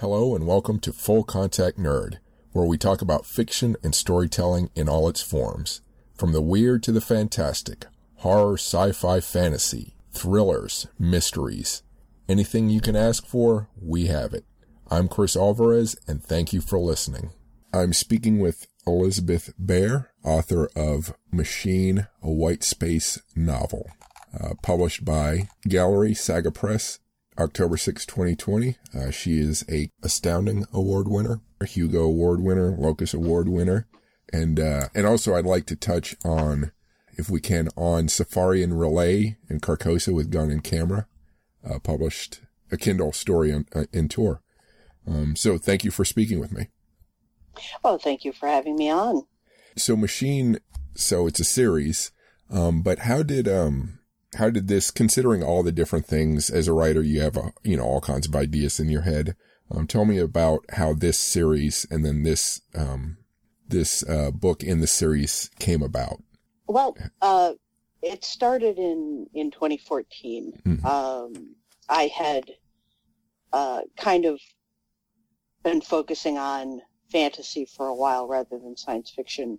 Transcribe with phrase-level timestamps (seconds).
[0.00, 2.20] Hello and welcome to Full Contact Nerd,
[2.52, 5.82] where we talk about fiction and storytelling in all its forms.
[6.14, 11.82] From the weird to the fantastic, horror, sci-fi, fantasy, thrillers, mysteries.
[12.30, 14.46] Anything you can ask for, we have it.
[14.90, 17.32] I'm Chris Alvarez and thank you for listening.
[17.70, 23.90] I'm speaking with Elizabeth Bear, author of Machine, a White Space novel,
[24.32, 27.00] uh, published by Gallery Saga Press,
[27.38, 28.76] October 6, 2020.
[28.94, 33.86] Uh, she is a Astounding Award winner, Hugo Award winner, Locus Award winner,
[34.32, 36.72] and uh, and also I'd like to touch on,
[37.16, 41.06] if we can, on Safari and R'lyeh and Carcosa with Gun and Camera,
[41.68, 42.40] uh, published
[42.70, 44.42] a Kindle story on, uh, in Tor.
[45.06, 46.68] Um, so thank you for speaking with me.
[47.84, 49.24] Oh, thank you for having me on.
[49.76, 50.58] So Machine,
[50.94, 52.12] so it's a series,
[52.50, 53.99] um, but how did, um,
[54.36, 57.76] how did this, considering all the different things as a writer, you have, a, you
[57.76, 59.36] know, all kinds of ideas in your head.
[59.70, 63.18] Um, tell me about how this series and then this, um,
[63.68, 66.22] this, uh, book in the series came about.
[66.66, 67.54] Well, uh,
[68.02, 70.60] it started in, in 2014.
[70.64, 70.86] Mm-hmm.
[70.86, 71.54] Um,
[71.88, 72.50] I had,
[73.52, 74.40] uh, kind of
[75.62, 79.58] been focusing on fantasy for a while rather than science fiction,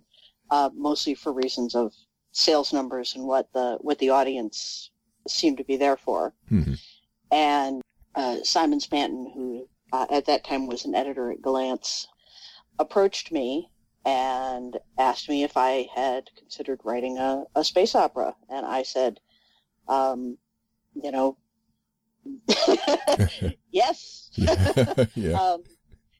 [0.50, 1.92] uh, mostly for reasons of
[2.32, 4.90] sales numbers and what the what the audience
[5.28, 6.34] seemed to be there for.
[6.50, 6.74] Mm-hmm.
[7.30, 7.82] And
[8.14, 12.06] uh, Simon Spanton, who uh, at that time was an editor at Gollancz,
[12.78, 13.70] approached me
[14.04, 19.20] and asked me if I had considered writing a, a space opera, and I said,
[19.88, 20.38] um,
[20.94, 21.36] you know,
[23.70, 24.30] yes.
[25.14, 25.32] yeah.
[25.32, 25.62] um,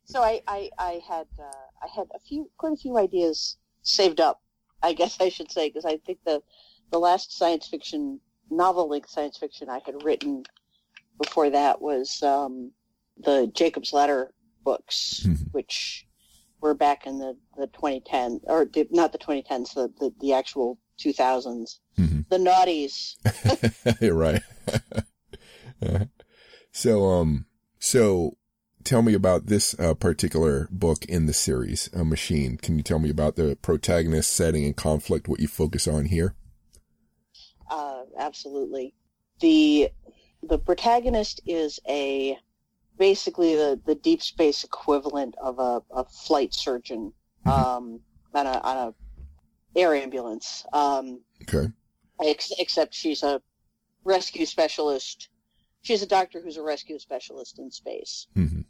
[0.04, 4.20] so I, I, I had uh, I had a few quite a few ideas saved
[4.20, 4.42] up,
[4.82, 6.42] I guess I should say, because I think the
[6.90, 10.44] the last science fiction novel length science fiction I had written
[11.20, 12.72] before that was um,
[13.18, 14.32] the Jacob's Ladder
[14.64, 15.44] books, mm-hmm.
[15.52, 16.06] which
[16.60, 20.78] were back in the, the 2010 or the, not the 2010s, the, the, the actual
[21.00, 22.20] 2000s, mm-hmm.
[22.28, 23.16] the naughties.
[24.00, 24.42] You're right.
[26.72, 27.46] so, um,
[27.78, 28.36] so
[28.84, 32.56] tell me about this uh, particular book in the series, A Machine.
[32.56, 35.28] Can you tell me about the protagonist, setting, and conflict?
[35.28, 36.34] What you focus on here?
[37.70, 38.94] Uh, absolutely.
[39.40, 39.90] the
[40.42, 42.36] The protagonist is a
[42.98, 47.12] basically the, the deep space equivalent of a, a flight surgeon
[47.46, 47.50] mm-hmm.
[47.50, 48.00] um,
[48.34, 48.94] on a on a
[49.78, 50.64] air ambulance.
[50.72, 51.72] Um, okay.
[52.22, 53.40] Ex- except she's a
[54.04, 55.28] rescue specialist.
[55.80, 58.26] She's a doctor who's a rescue specialist in space.
[58.36, 58.61] Mm-hmm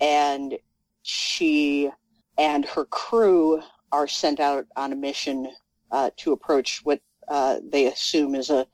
[0.00, 0.58] and
[1.02, 1.90] she
[2.38, 3.62] and her crew
[3.92, 5.50] are sent out on a mission
[5.90, 8.66] uh, to approach what uh, they assume is a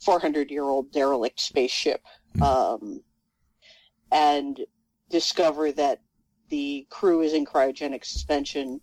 [0.00, 2.02] 400 year old derelict spaceship
[2.36, 2.42] hmm.
[2.42, 3.02] um,
[4.12, 4.60] and
[5.10, 6.00] discover that
[6.48, 8.80] the crew is in cryogenic suspension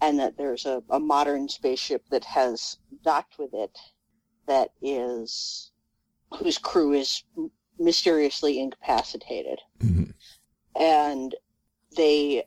[0.00, 3.76] and that there's a, a modern spaceship that has docked with it
[4.46, 5.70] that is
[6.34, 7.24] whose crew is
[7.78, 9.58] mysteriously incapacitated.
[9.80, 10.11] Mm-hmm
[10.78, 11.34] and
[11.96, 12.44] they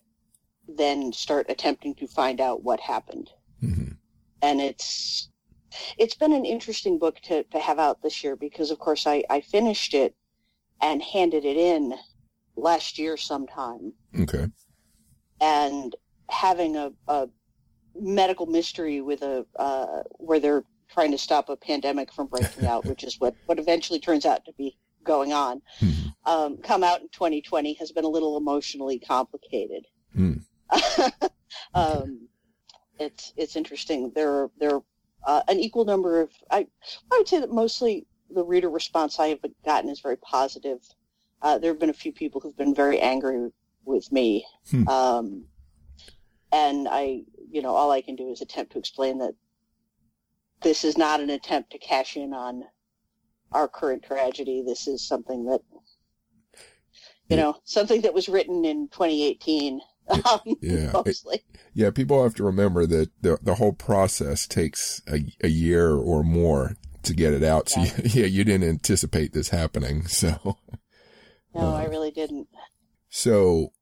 [0.67, 3.29] then start attempting to find out what happened.
[3.63, 3.93] Mm-hmm.
[4.41, 5.29] And it's
[5.97, 9.23] it's been an interesting book to, to have out this year because of course I,
[9.29, 10.15] I finished it
[10.81, 11.93] and handed it in
[12.55, 13.93] last year sometime.
[14.19, 14.47] Okay.
[15.41, 15.95] And
[16.29, 17.27] having a, a
[17.99, 22.85] medical mystery with a uh, where they're trying to stop a pandemic from breaking out,
[22.89, 26.29] which is what, what eventually turns out to be going on, mm-hmm.
[26.29, 29.85] um, come out in 2020 has been a little emotionally complicated.
[30.15, 30.41] Mm.
[31.75, 32.27] um,
[32.99, 34.11] it's it's interesting.
[34.15, 34.83] There are there are
[35.25, 36.67] uh, an equal number of I
[37.11, 40.79] I would say that mostly the reader response I have gotten is very positive.
[41.41, 43.51] Uh, there have been a few people who've been very angry
[43.83, 44.87] with me, hmm.
[44.87, 45.45] um,
[46.51, 49.35] and I you know all I can do is attempt to explain that
[50.61, 52.63] this is not an attempt to cash in on
[53.55, 54.61] our current tragedy.
[54.65, 55.61] This is something that,
[57.29, 59.81] you know, something that was written in 2018.
[60.07, 61.37] Um, yeah, mostly.
[61.37, 61.89] It, yeah.
[61.89, 66.75] People have to remember that the the whole process takes a, a year or more
[67.01, 67.69] to get it out.
[67.69, 70.05] So you, yeah, you didn't anticipate this happening.
[70.09, 70.57] So
[71.55, 72.49] no, uh, I really didn't.
[73.09, 73.73] So,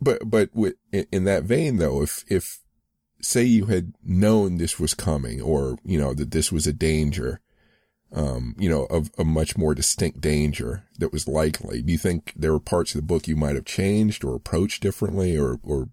[0.00, 2.62] but but with in that vein though, if if
[3.20, 7.41] say you had known this was coming or you know that this was a danger
[8.14, 11.82] um, you know, of a much more distinct danger that was likely.
[11.82, 14.82] Do you think there were parts of the book you might have changed or approached
[14.82, 15.88] differently, or or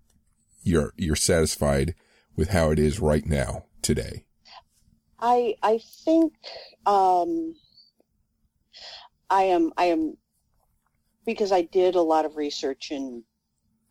[0.63, 1.95] you're you're satisfied
[2.35, 4.25] with how it is right now today?
[5.19, 6.33] I I think
[6.85, 7.55] um,
[9.29, 10.17] I am I am
[11.25, 13.23] because I did a lot of research in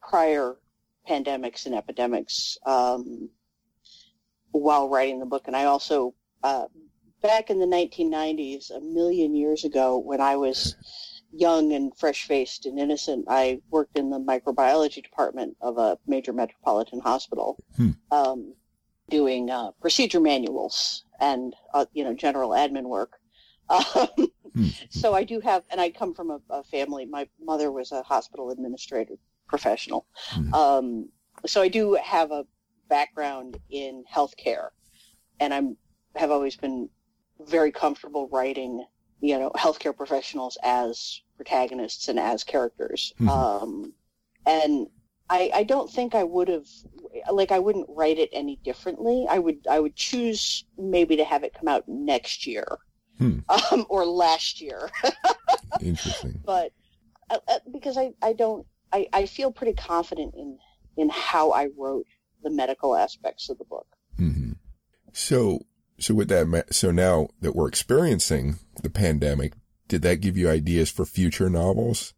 [0.03, 0.57] prior
[1.09, 3.31] pandemics and epidemics um,
[4.51, 6.67] while writing the book, and I also uh,
[7.23, 10.77] back in the 1990s, a million years ago, when I was
[11.33, 16.33] young and fresh faced and innocent, I worked in the microbiology department of a major
[16.33, 17.91] metropolitan hospital, hmm.
[18.11, 18.55] um,
[19.11, 23.13] doing uh, procedure manuals and uh, you know general admin work.
[23.71, 24.09] Um,
[24.55, 24.69] hmm.
[24.89, 27.05] So I do have, and I come from a, a, family.
[27.05, 29.17] My mother was a hospital administrator
[29.47, 30.55] professional, hmm.
[30.55, 31.09] um,
[31.45, 32.47] so I do have a
[32.89, 34.69] background in healthcare,
[35.39, 35.77] and I'm
[36.17, 36.89] have always been
[37.47, 38.85] very comfortable writing
[39.21, 43.29] you know healthcare professionals as protagonists and as characters mm-hmm.
[43.29, 43.93] um,
[44.47, 44.89] and
[45.31, 46.67] I, I don't think I would have
[47.31, 49.27] like I wouldn't write it any differently.
[49.29, 52.79] I would I would choose maybe to have it come out next year
[53.19, 53.41] hmm.
[53.49, 54.91] um, or last year.
[55.81, 56.41] Interesting.
[56.45, 56.73] But
[57.31, 60.59] uh, uh, because I, I don't I, I feel pretty confident in
[60.97, 62.07] in how I wrote
[62.43, 63.87] the medical aspects of the book.
[64.19, 64.53] Mm-hmm.
[65.13, 65.61] So
[65.99, 69.55] so with that, so now that we're experiencing the pandemic,
[69.89, 72.15] did that give you ideas for future novels?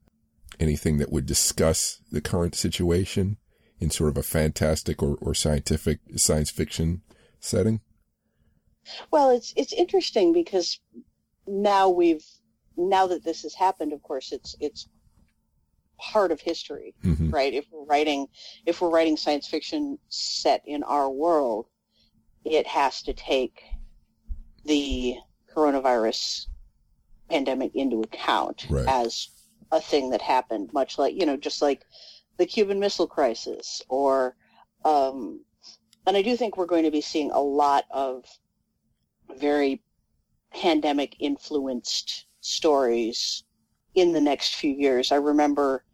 [0.59, 3.39] Anything that would discuss the current situation
[3.79, 7.01] in sort of a fantastic or, or scientific science fiction
[7.39, 7.81] setting?
[9.11, 10.81] Well, it's it's interesting because
[11.47, 12.25] now we've
[12.77, 14.89] now that this has happened, of course, it's it's
[15.99, 17.31] part of history, mm-hmm.
[17.31, 17.53] right?
[17.53, 18.27] If we're writing
[18.67, 21.67] if we're writing science fiction set in our world,
[22.45, 23.63] it has to take
[24.65, 25.17] the
[25.55, 26.47] coronavirus
[27.29, 28.87] pandemic into account right.
[28.89, 29.29] as
[29.73, 31.85] a thing that happened, much like, you know, just like
[32.39, 34.37] the Cuban Missile Crisis or,
[34.85, 35.41] um,
[36.07, 38.25] and I do think we're going to be seeing a lot of
[39.37, 39.83] very
[40.53, 43.45] pandemic influenced stories
[43.95, 45.13] in the next few years.
[45.13, 45.85] I remember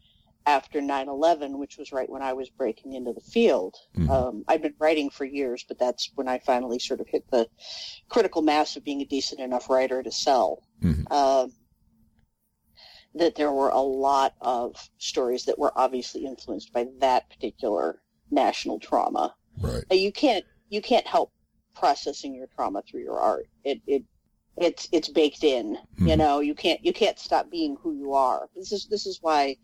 [0.47, 3.75] after 9-11 which was right when i was breaking into the field.
[3.97, 4.11] Mm-hmm.
[4.11, 7.49] um, i'd been writing for years but that's when i finally sort of hit the
[8.09, 10.63] critical mass of being a decent enough writer to sell.
[10.83, 11.13] Mm-hmm.
[11.13, 11.53] um,
[13.17, 18.79] that there were a lot of stories that were obviously influenced by that particular national
[18.79, 19.35] trauma.
[19.61, 19.85] Right.
[19.91, 21.33] You can't you can't help
[21.75, 23.47] processing your trauma through your art.
[23.65, 24.05] It, it
[24.57, 26.07] it's it's baked in mm-hmm.
[26.07, 26.41] you know?
[26.41, 28.49] You can't you can't stop being who you are.
[28.55, 29.57] This is this is why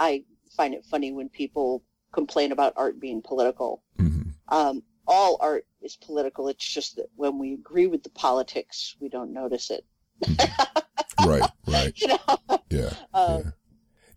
[0.00, 0.24] I
[0.56, 3.84] find it funny when people complain about art being political.
[3.98, 4.30] Mm-hmm.
[4.48, 6.48] Um, all art is political.
[6.48, 9.84] It's just that when we agree with the politics, we don't notice it.
[10.24, 11.28] Mm-hmm.
[11.28, 11.92] right, right.
[12.00, 12.58] You know?
[12.70, 13.50] yeah, um, yeah.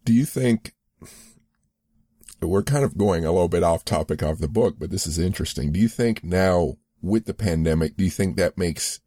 [0.05, 0.73] Do you think
[2.41, 5.19] we're kind of going a little bit off topic of the book, but this is
[5.19, 5.71] interesting.
[5.71, 8.99] Do you think now with the pandemic, do you think that makes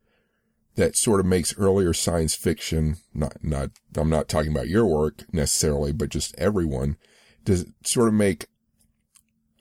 [0.77, 5.25] that sort of makes earlier science fiction, not, not, I'm not talking about your work
[5.33, 6.97] necessarily, but just everyone,
[7.45, 8.47] does it sort of make,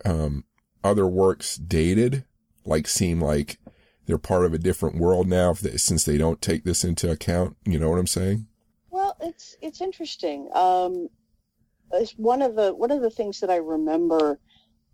[0.04, 0.44] um,
[0.84, 2.26] other works dated,
[2.66, 3.58] like seem like
[4.06, 7.56] they're part of a different world now they, since they don't take this into account?
[7.66, 8.48] You know what I'm saying?
[8.92, 10.50] Well, it's, it's interesting.
[10.54, 11.08] Um,
[11.94, 14.40] it's one of the, one of the things that I remember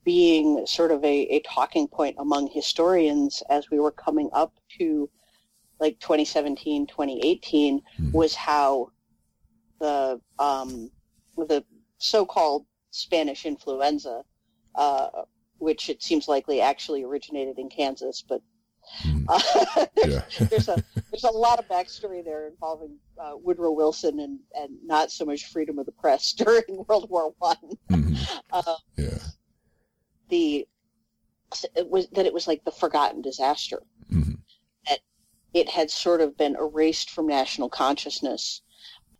[0.03, 5.09] being sort of a, a talking point among historians as we were coming up to
[5.81, 8.11] like 2017, 2018 mm-hmm.
[8.11, 8.91] was how
[9.79, 10.91] the um,
[11.35, 11.65] the
[11.97, 14.23] so-called Spanish influenza,
[14.75, 15.09] uh,
[15.57, 18.41] which it seems likely actually originated in Kansas, but
[19.03, 19.25] mm.
[19.27, 24.39] uh, there's, there's, a there's a lot of backstory there involving uh, Woodrow Wilson and,
[24.53, 27.55] and not so much freedom of the press during World War One.
[27.89, 28.13] Mm-hmm.
[28.53, 29.17] Um, yeah,
[30.29, 30.67] the
[31.75, 33.81] it was that it was like the forgotten disaster.
[34.11, 34.40] Mm-hmm
[35.53, 38.61] it had sort of been erased from national consciousness.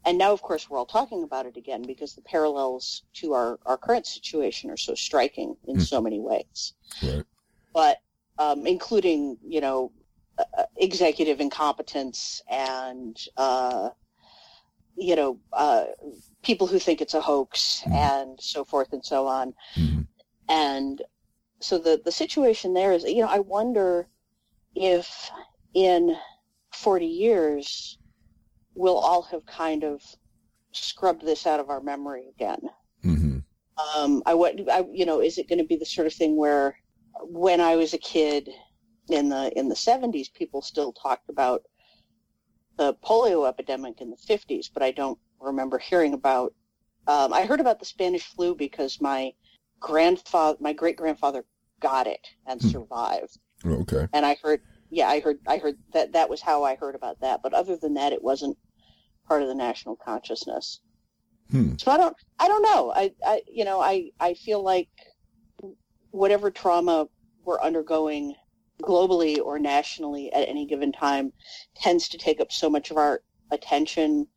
[0.06, 3.60] And now, of course, we're all talking about it again because the parallels to our,
[3.66, 5.82] our current situation are so striking in mm.
[5.82, 6.74] so many ways.
[7.04, 7.24] Right.
[7.74, 7.98] But
[8.40, 9.92] um, including, you know,
[10.40, 13.90] uh, uh, executive incompetence and, uh,
[14.96, 15.86] you know, uh,
[16.42, 17.94] people who think it's a hoax mm.
[17.94, 19.54] and so forth and so on.
[19.76, 20.08] Mm.
[20.50, 21.02] And
[21.60, 24.08] so the, the situation there is, you know, I wonder
[24.74, 25.30] if
[25.74, 26.16] in
[26.74, 27.98] 40 years,
[28.76, 30.02] we'll all have kind of
[30.72, 32.62] scrubbed this out of our memory again.
[33.04, 33.40] Mm-hmm.
[33.98, 36.78] Um, I, I, you know, is it going to be the sort of thing where
[37.24, 38.50] when I was a kid
[39.10, 41.64] in the in the 70s, people still talked about
[42.78, 46.54] the polio epidemic in the 50s, but I don't remember hearing about.
[47.08, 49.34] Um, I heard about the Spanish flu because my
[49.80, 51.44] grandfather, my great grandfather,
[51.80, 52.68] got it and hmm.
[52.70, 53.38] survived.
[53.66, 54.08] Okay.
[54.14, 57.20] And I heard yeah, I heard I heard that that was how I heard about
[57.22, 57.42] that.
[57.42, 58.58] But other than that, it wasn't
[59.28, 60.82] part of the national consciousness.
[61.50, 61.74] Hmm.
[61.78, 62.92] So I don't, I don't know.
[62.94, 64.90] I, I, you know, I, I feel like
[66.12, 67.08] whatever trauma
[67.46, 68.36] we're undergoing
[68.82, 71.32] globally or nationally at any given time
[71.76, 73.22] tends to take up so much of our
[73.52, 74.28] attention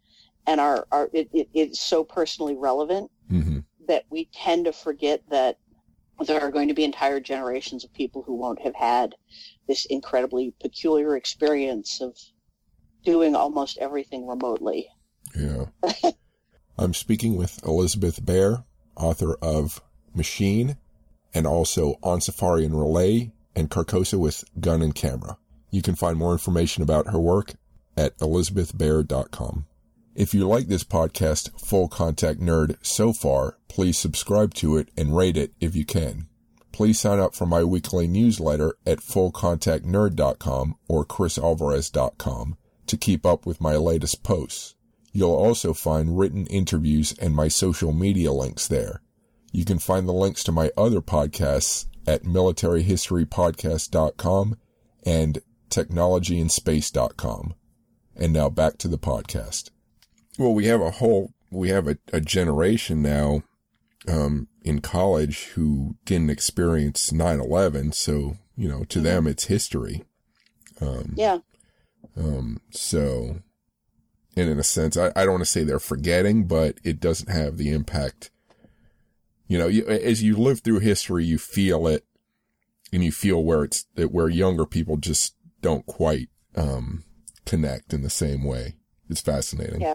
[0.46, 3.61] and our, our it, it, it's so personally relevant mm-hmm.
[3.88, 5.58] that we tend to forget that
[6.26, 9.14] there are going to be entire generations of people who won't have had
[9.66, 12.16] this incredibly peculiar experience of
[13.04, 14.88] doing almost everything remotely.
[15.35, 15.66] Yeah.
[16.78, 18.64] I'm speaking with Elizabeth Bear,
[18.97, 19.80] author of
[20.14, 20.76] Machine,
[21.33, 25.38] and also On Safari and R'lyeh, and Carcosa with Gun and Camera.
[25.71, 27.54] You can find more information about her work
[27.97, 29.66] at elizabethbear.com.
[30.14, 35.16] If you like this podcast, Full Contact Nerd, so far, please subscribe to it and
[35.16, 36.28] rate it if you can.
[36.75, 42.57] Please sign up for my weekly newsletter at fullcontactnerd.com or chrisalvarez.com
[42.88, 44.75] to keep up with my latest posts.
[45.12, 49.02] You'll also find written interviews and my social media links there.
[49.52, 54.57] You can find the links to my other podcasts at militaryhistorypodcast.com
[55.07, 55.38] and
[55.71, 57.54] technologyandspace.com.
[58.16, 59.71] And now back to the podcast.
[60.40, 63.45] Well, we have a whole, we have a, a generation now,
[64.08, 67.94] um, in college who didn't experience 9-11.
[67.94, 70.04] So, you know, to them, it's history.
[70.80, 71.38] Um, yeah.
[72.16, 73.40] Um, so,
[74.37, 77.30] and in a sense, I, I don't want to say they're forgetting, but it doesn't
[77.30, 78.30] have the impact.
[79.46, 82.04] You know, you, as you live through history, you feel it
[82.92, 87.04] and you feel where it's, that where younger people just don't quite, um,
[87.44, 88.76] connect in the same way.
[89.08, 89.80] It's fascinating.
[89.80, 89.94] Yeah.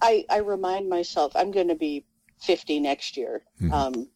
[0.00, 2.04] I, I remind myself, I'm going to be
[2.40, 3.42] 50 next year.
[3.60, 3.72] Mm-hmm.
[3.72, 4.08] Um,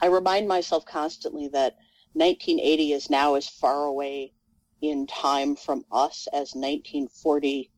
[0.00, 1.76] I remind myself constantly that
[2.14, 4.32] 1980 is now as far away
[4.80, 7.70] in time from us as 1940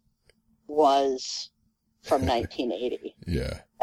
[0.67, 1.51] was
[2.03, 3.15] from 1980.
[3.27, 3.61] yeah.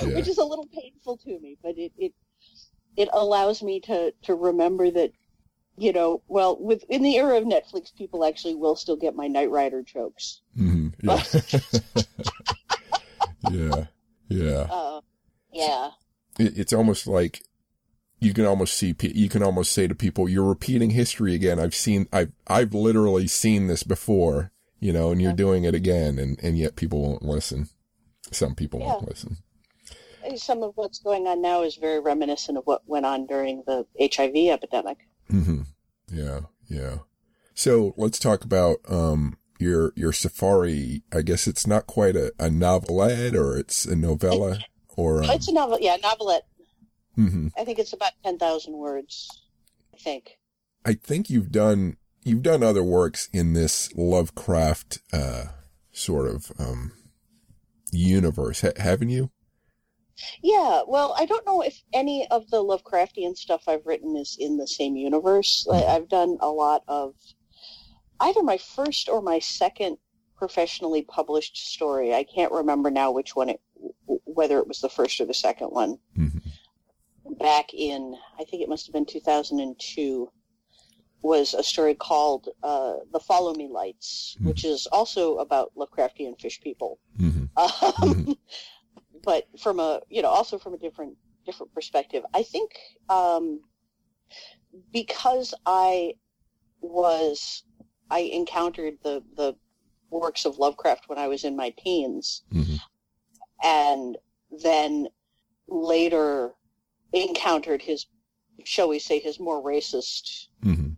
[0.00, 0.16] yeah.
[0.16, 2.12] Which is a little painful to me, but it, it,
[2.96, 5.12] it allows me to, to remember that
[5.76, 9.26] you know, well, with in the era of Netflix, people actually will still get my
[9.26, 10.40] Knight Rider jokes.
[10.56, 11.08] Mm-hmm.
[11.08, 12.04] Yeah.
[13.50, 13.84] yeah.
[14.28, 14.66] Yeah.
[14.70, 15.00] Uh,
[15.52, 15.90] yeah.
[16.38, 17.42] It, it's almost like
[18.20, 21.60] you can almost see, you can almost say to people, you're repeating history again.
[21.60, 25.36] I've seen, I've, I've literally seen this before, you know, and you're yeah.
[25.36, 26.18] doing it again.
[26.18, 27.68] And, and yet people won't listen.
[28.30, 28.86] Some people yeah.
[28.86, 29.36] won't listen.
[30.36, 33.86] Some of what's going on now is very reminiscent of what went on during the
[34.00, 35.06] HIV epidemic.
[35.30, 35.62] Mm-hmm.
[36.10, 36.98] Yeah, yeah.
[37.54, 41.02] So let's talk about um, your your safari.
[41.12, 44.58] I guess it's not quite a, a novelette, or it's a novella,
[44.96, 45.30] or um...
[45.30, 45.78] it's a novel.
[45.80, 46.46] Yeah, novelette.
[47.18, 47.48] Mm-hmm.
[47.58, 49.28] I think it's about ten thousand words.
[49.92, 50.38] I think.
[50.84, 55.46] I think you've done you've done other works in this Lovecraft uh,
[55.92, 56.92] sort of um,
[57.92, 59.30] universe, ha- haven't you?
[60.42, 64.58] Yeah, well, I don't know if any of the Lovecraftian stuff I've written is in
[64.58, 65.66] the same universe.
[65.68, 65.76] Hmm.
[65.76, 67.14] I've done a lot of
[68.20, 69.98] either my first or my second
[70.36, 72.14] professionally published story.
[72.14, 73.60] I can't remember now which one it,
[74.06, 75.98] whether it was the first or the second one.
[76.18, 77.34] Mm-hmm.
[77.38, 80.30] Back in, I think it must have been 2002,
[81.22, 84.48] was a story called uh, "The Follow Me Lights," mm-hmm.
[84.48, 86.98] which is also about Lovecraftian fish people.
[87.18, 87.44] Mm-hmm.
[88.02, 88.36] Um,
[89.24, 91.16] but from a you know also from a different
[91.46, 92.24] different perspective.
[92.34, 92.72] I think
[93.08, 93.60] um,
[94.92, 96.14] because I
[96.80, 97.64] was
[98.10, 99.56] I encountered the the
[100.10, 102.76] works of Lovecraft when I was in my teens, mm-hmm.
[103.62, 104.16] and
[104.62, 105.08] then
[105.68, 106.52] later
[107.12, 108.06] encountered his,
[108.64, 110.90] shall we say, his more racist, mm-hmm.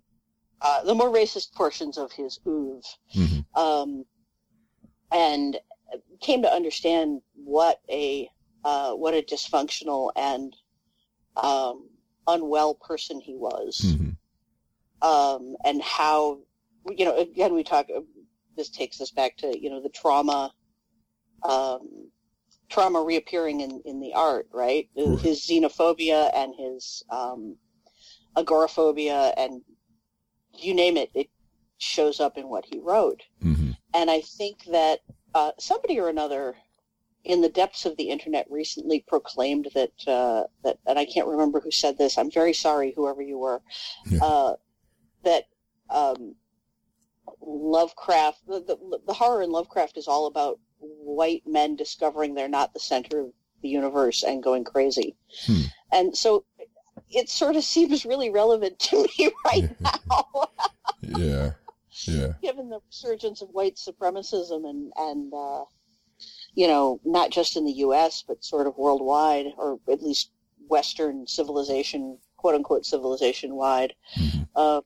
[0.60, 2.82] uh, the more racist portions of his oeuvre,
[3.14, 3.60] mm-hmm.
[3.60, 4.04] um,
[5.12, 5.58] and
[6.20, 8.28] came to understand what a
[8.64, 10.56] uh, what a dysfunctional and
[11.36, 11.88] um,
[12.26, 15.08] unwell person he was, mm-hmm.
[15.08, 16.40] um, and how
[16.96, 17.86] you know again we talk.
[18.56, 20.52] This takes us back to you know the trauma,
[21.42, 22.10] um,
[22.68, 24.88] trauma reappearing in in the art, right?
[24.96, 25.18] right.
[25.18, 27.56] His xenophobia and his um,
[28.36, 29.62] agoraphobia and
[30.58, 31.28] you name it, it
[31.78, 33.22] shows up in what he wrote.
[33.42, 33.72] Mm-hmm.
[33.94, 35.00] And I think that
[35.34, 36.56] uh, somebody or another
[37.24, 41.60] in the depths of the internet recently proclaimed that uh, that, and I can't remember
[41.60, 42.16] who said this.
[42.16, 43.60] I'm very sorry, whoever you were,
[44.06, 44.20] yeah.
[44.22, 44.56] uh,
[45.24, 45.44] that
[45.90, 46.36] um,
[47.46, 52.74] Lovecraft, the, the, the horror in Lovecraft is all about white men discovering they're not
[52.74, 55.62] the center of the universe and going crazy, hmm.
[55.92, 56.44] and so
[57.10, 60.48] it sort of seems really relevant to me right now.
[61.00, 61.52] yeah,
[62.06, 62.32] yeah.
[62.42, 65.64] Given the resurgence of white supremacism and and uh,
[66.54, 70.30] you know, not just in the U.S., but sort of worldwide, or at least
[70.68, 73.94] Western civilization, quote unquote civilization wide.
[74.18, 74.42] Mm-hmm.
[74.56, 74.80] Uh,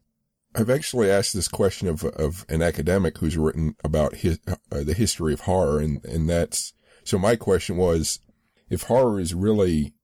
[0.55, 4.95] I've actually asked this question of of an academic who's written about his, uh, the
[4.95, 6.73] history of horror, and and that's
[7.05, 7.19] so.
[7.19, 8.21] My question was,
[8.69, 9.95] if horror is really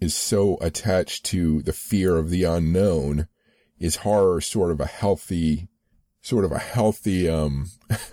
[0.00, 3.28] is so attached to the fear of the unknown,
[3.78, 5.68] is horror sort of a healthy,
[6.22, 7.66] sort of a healthy, um,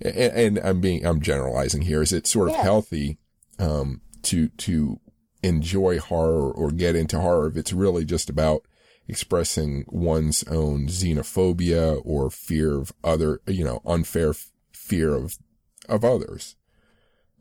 [0.00, 2.02] and, and, I'm being, I'm generalizing here.
[2.02, 2.62] Is it sort of yeah.
[2.62, 3.18] healthy,
[3.58, 5.00] um, to, to
[5.42, 8.66] enjoy horror or get into horror if it's really just about
[9.08, 15.36] expressing one's own xenophobia or fear of other, you know, unfair f- fear of,
[15.88, 16.56] of others?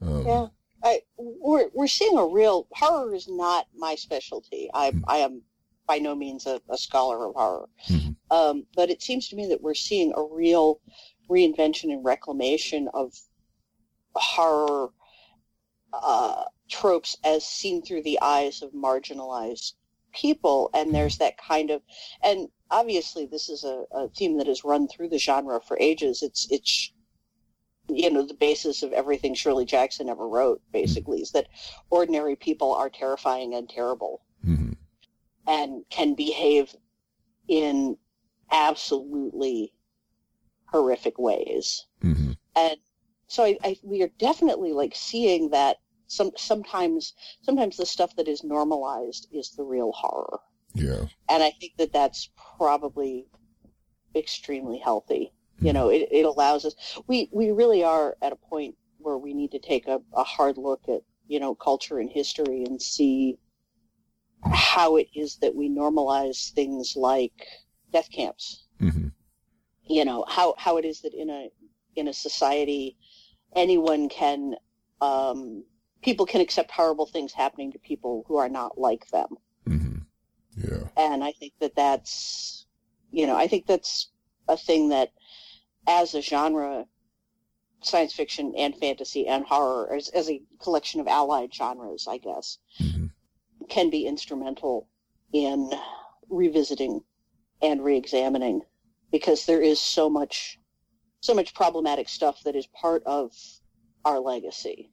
[0.01, 0.47] Um, yeah.
[0.83, 4.69] I, we're, we're seeing a real horror is not my specialty.
[4.73, 5.01] I, mm-hmm.
[5.07, 5.41] I am
[5.87, 7.69] by no means a, a scholar of horror.
[7.89, 8.11] Mm-hmm.
[8.35, 10.79] Um, but it seems to me that we're seeing a real
[11.29, 13.13] reinvention and reclamation of
[14.15, 14.89] horror
[15.93, 19.73] uh, tropes as seen through the eyes of marginalized
[20.15, 20.69] people.
[20.73, 21.81] And there's that kind of,
[22.23, 26.23] and obviously this is a, a theme that has run through the genre for ages.
[26.23, 26.91] It's, it's,
[27.87, 31.23] you know, the basis of everything Shirley Jackson ever wrote, basically, mm-hmm.
[31.23, 31.47] is that
[31.91, 34.23] ordinary people are terrifying and terrible.
[34.43, 34.71] Mm-hmm
[35.47, 36.75] and can behave
[37.47, 37.97] in
[38.51, 39.73] absolutely
[40.65, 41.85] horrific ways.
[42.03, 42.31] Mm-hmm.
[42.55, 42.77] And
[43.27, 45.77] so I, I, we are definitely like seeing that
[46.15, 50.39] some sometimes sometimes the stuff that is normalized is the real horror.
[50.73, 51.05] Yeah.
[51.29, 53.27] And I think that that's probably
[54.15, 55.33] extremely healthy.
[55.57, 55.65] Mm-hmm.
[55.67, 56.75] You know, it, it allows us
[57.07, 60.57] we we really are at a point where we need to take a, a hard
[60.57, 63.37] look at, you know, culture and history and see
[64.51, 67.47] how it is that we normalize things like
[67.91, 68.65] death camps.
[68.81, 69.07] Mm-hmm.
[69.87, 71.49] You know how how it is that in a
[71.95, 72.97] in a society
[73.55, 74.55] anyone can
[75.01, 75.63] um,
[76.05, 79.29] people can accept horrible things happening to people who are not like them.
[79.67, 79.97] Mm-hmm.
[80.55, 82.65] Yeah, and I think that that's
[83.11, 84.09] you know I think that's
[84.47, 85.11] a thing that
[85.87, 86.85] as a genre
[87.81, 92.57] science fiction and fantasy and horror as, as a collection of allied genres, I guess,
[92.79, 93.07] mm-hmm
[93.69, 94.87] can be instrumental
[95.33, 95.71] in
[96.29, 97.01] revisiting
[97.61, 98.61] and re-examining
[99.11, 100.59] because there is so much
[101.21, 103.31] so much problematic stuff that is part of
[104.03, 104.91] our legacy.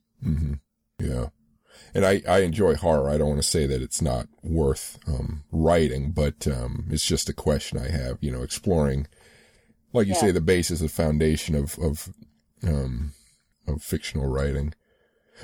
[1.94, 3.10] And I, I enjoy horror.
[3.10, 7.28] I don't want to say that it's not worth um, writing, but um, it's just
[7.28, 9.06] a question I have, you know, exploring,
[9.92, 10.20] like you yeah.
[10.20, 12.08] say, the basis, the foundation of, of,
[12.66, 13.12] um,
[13.68, 14.72] of fictional writing.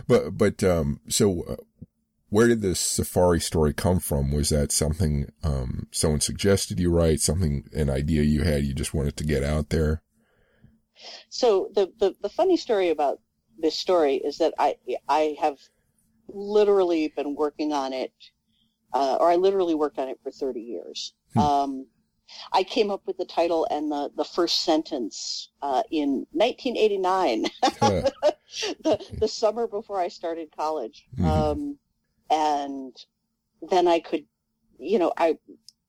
[0.07, 1.57] But, but, um, so uh,
[2.31, 4.33] where did this safari story come from?
[4.33, 7.21] Was that something um, someone suggested you write?
[7.21, 10.03] Something an idea you had you just wanted to get out there?
[11.31, 13.21] So the the, the funny story about
[13.59, 14.77] this story is that I
[15.09, 15.59] I have
[16.29, 18.13] literally been working on it,
[18.93, 21.15] uh, or I literally worked on it for thirty years.
[21.35, 21.39] Hmm.
[21.39, 21.87] Um,
[22.53, 29.05] I came up with the title and the, the first sentence uh, in 1989, the,
[29.19, 31.07] the summer before I started college.
[31.17, 31.27] Mm-hmm.
[31.27, 31.79] Um,
[32.31, 32.95] and
[33.71, 34.25] then I could,
[34.79, 35.39] you know, I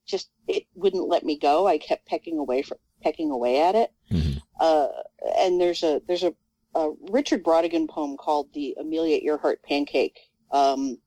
[0.06, 1.68] just it wouldn't let me go.
[1.68, 3.94] I kept pecking away for pecking away at it.
[4.12, 4.40] Mm-hmm.
[4.60, 4.88] Uh,
[5.38, 6.34] and there's a there's a,
[6.76, 10.20] a, Richard Brautigan poem called the Amelia Earhart Pancake,
[10.52, 10.98] um,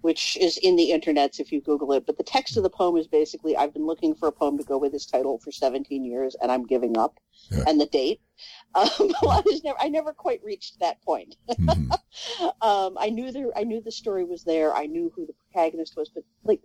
[0.00, 2.06] which is in the internets if you Google it.
[2.06, 4.64] But the text of the poem is basically I've been looking for a poem to
[4.64, 7.18] go with this title for 17 years, and I'm giving up.
[7.50, 7.64] Yeah.
[7.66, 8.20] And the date.
[8.72, 8.86] Um,
[9.22, 11.36] I was never I never quite reached that point.
[11.50, 12.44] Mm-hmm.
[12.62, 14.74] um, I knew there I knew the story was there.
[14.74, 16.60] I knew who the protagonist was, but like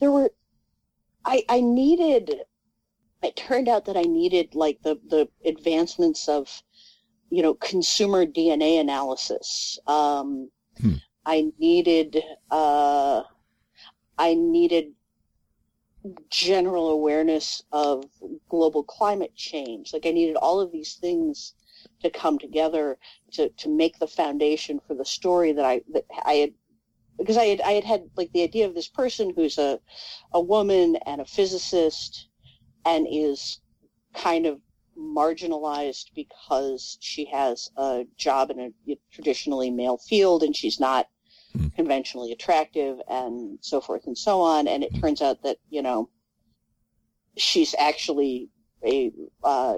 [0.00, 0.30] there were
[1.24, 2.32] I I needed.
[3.22, 6.62] It turned out that I needed like the the advancements of
[7.30, 9.78] you know consumer DNA analysis.
[9.86, 10.94] Um, hmm.
[11.26, 13.24] I needed uh,
[14.16, 14.92] I needed
[16.30, 18.04] general awareness of
[18.48, 19.92] global climate change.
[19.92, 21.54] Like I needed all of these things
[22.00, 22.96] to come together
[23.32, 26.52] to, to make the foundation for the story that I that I had
[27.18, 29.80] because I had I had had like the idea of this person who's a
[30.32, 32.28] a woman and a physicist
[32.84, 33.60] and is
[34.14, 34.60] kind of
[34.96, 41.08] marginalized because she has a job in a traditionally male field and she's not
[41.56, 41.74] mm.
[41.74, 44.68] conventionally attractive and so forth and so on.
[44.68, 45.00] And it mm.
[45.00, 46.08] turns out that, you know,
[47.36, 48.48] she's actually
[48.84, 49.76] a, uh,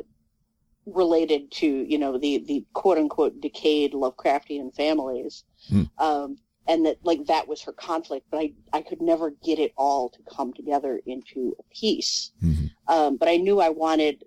[0.86, 5.44] related to, you know, the, the quote unquote decayed Lovecraftian families.
[5.70, 5.90] Mm.
[5.98, 6.38] Um,
[6.68, 10.10] and that like that was her conflict, but I, I could never get it all
[10.10, 12.30] to come together into a piece.
[12.44, 12.66] Mm-hmm.
[12.92, 14.24] Um, but I knew I wanted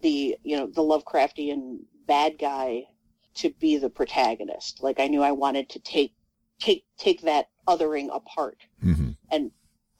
[0.00, 2.84] the, you know, the Lovecraftian bad guy
[3.34, 4.82] to be the protagonist.
[4.82, 6.12] Like I knew I wanted to take
[6.60, 9.10] take take that othering apart Mm-hmm.
[9.30, 9.50] and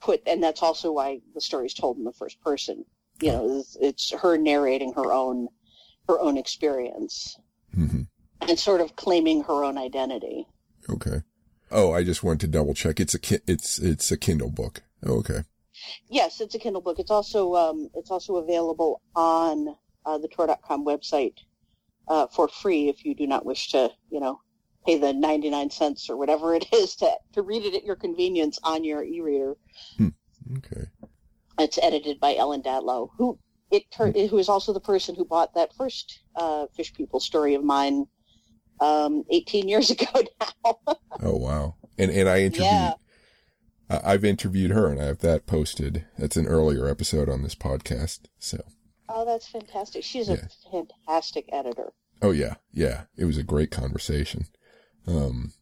[0.00, 2.84] put and that's also why the story is told in the first person.
[3.22, 5.48] You know, it's, it's her narrating her own
[6.08, 7.38] her own experience
[7.76, 8.02] Mm-hmm.
[8.48, 10.46] and sort of claiming her own identity.
[10.88, 11.22] Okay.
[11.70, 13.00] Oh, I just wanted to double check.
[13.00, 14.82] It's a ki- it's it's a Kindle book.
[15.04, 15.40] Oh, okay.
[16.08, 16.98] Yes, it's a Kindle book.
[16.98, 21.34] It's also um, it's also available on uh, the Tor.com website
[22.08, 24.40] uh, for free if you do not wish to, you know,
[24.86, 27.96] pay the ninety nine cents or whatever it is to to read it at your
[27.96, 29.56] convenience on your e-reader.
[30.58, 30.84] Okay.
[31.58, 33.38] It's edited by Ellen Datlow, who
[33.70, 37.54] it tur- who is also the person who bought that first uh, Fish People story
[37.54, 38.06] of mine
[38.80, 40.78] um, eighteen years ago now.
[41.22, 41.74] Oh wow.
[41.98, 42.92] And and I interviewed Yeah.
[43.88, 46.04] I've interviewed her and I have that posted.
[46.18, 48.20] That's an earlier episode on this podcast.
[48.38, 48.58] So
[49.08, 50.04] oh, that's fantastic.
[50.04, 50.36] She's Yeah.
[50.36, 51.92] a fantastic editor.
[52.22, 53.04] Oh yeah, yeah.
[53.16, 54.46] It was a great conversation.
[55.06, 55.52] Um,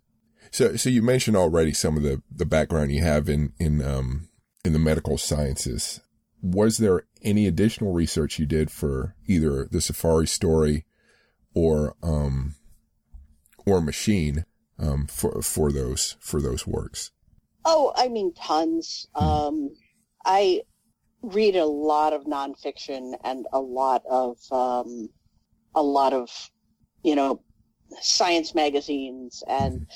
[0.51, 4.29] so so you mentioned already some of the the background you have in in um
[4.65, 6.01] in the medical sciences.
[6.43, 10.85] Was there any additional research you did for either the Safari story
[11.55, 12.55] or um
[13.67, 14.45] or Machine
[14.79, 17.11] um for for those for those works?
[17.65, 19.09] Oh, I mean, tons.
[19.15, 19.71] Um,
[20.25, 20.63] I
[21.23, 25.09] read a lot of nonfiction and a lot of um,
[25.75, 26.29] a lot of
[27.03, 27.43] you know
[28.01, 29.87] science magazines and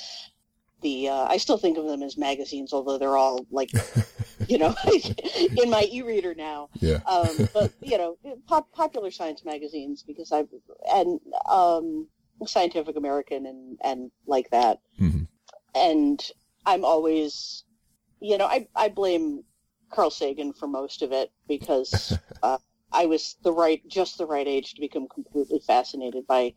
[0.83, 3.71] the uh, I still think of them as magazines, although they're all like
[4.49, 4.75] you know
[5.57, 6.69] in my e-reader now.
[6.75, 6.99] Yeah.
[7.07, 10.49] Um, but you know, pop, popular science magazines because I've
[10.93, 11.21] and
[11.51, 12.09] um,
[12.47, 15.29] Scientific American and and like that Mhm.
[15.75, 16.31] and
[16.67, 17.65] I'm always,
[18.21, 19.45] you know, I, I blame
[19.91, 22.59] Carl Sagan for most of it because uh,
[22.93, 26.55] I was the right, just the right age to become completely fascinated by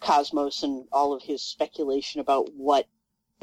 [0.00, 2.86] cosmos and all of his speculation about what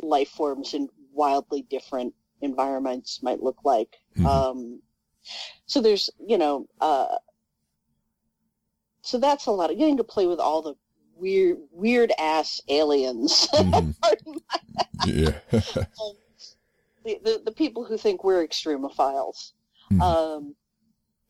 [0.01, 3.97] life forms in wildly different environments might look like.
[4.15, 4.25] Mhm.
[4.25, 4.81] Um,
[5.65, 7.17] so there's, you know, uh,
[9.01, 10.75] so that's a lot of getting to play with all the
[11.15, 13.47] weird, weird ass aliens.
[13.53, 13.95] Mhm.
[14.01, 14.35] Pardon
[15.05, 15.39] Yeah.
[17.03, 19.53] the, the, the people who think we're extremophiles
[19.91, 20.01] Mhm.
[20.01, 20.55] um,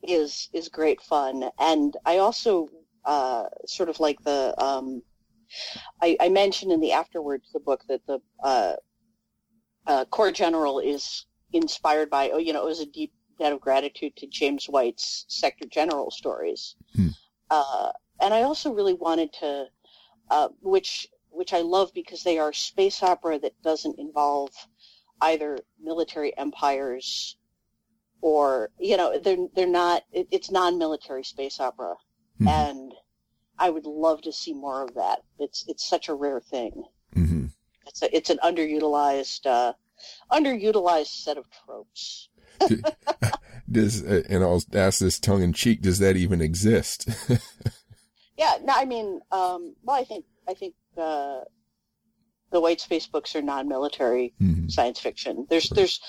[0.01, 1.49] is is great fun.
[1.59, 2.67] And I also
[3.05, 5.01] uh, sort of like the um,
[6.01, 8.73] I, I mentioned in the afterwards of the book that the uh,
[9.85, 12.29] uh, Core General is inspired by.
[12.29, 16.11] Oh, you know, it was a deep debt of gratitude to James White's Sector General
[16.11, 16.75] stories.
[16.95, 17.09] Hmm.
[17.49, 19.65] Uh, and I also really wanted to,
[20.29, 24.49] uh, which which I love because they are space opera that doesn't involve
[25.21, 27.37] either military empires
[28.21, 31.95] or you know they're they're not it, it's non-military space opera
[32.41, 32.47] Mhm.
[32.47, 32.93] and
[33.59, 36.83] I would love to see more of that it's it's such a rare thing
[37.15, 37.51] Mhm.
[37.87, 39.73] it's a, it's an underutilized uh
[40.31, 42.29] underutilized set of tropes
[43.69, 45.81] Does uh, and I'll ask this tongue in cheek.
[45.81, 47.07] Does that even exist?
[48.37, 51.41] yeah no I mean um well I think I think uh
[52.51, 54.71] the white space books are non-military Mhm.
[54.71, 55.45] science fiction.
[55.49, 55.75] There's Right.
[55.75, 55.99] there's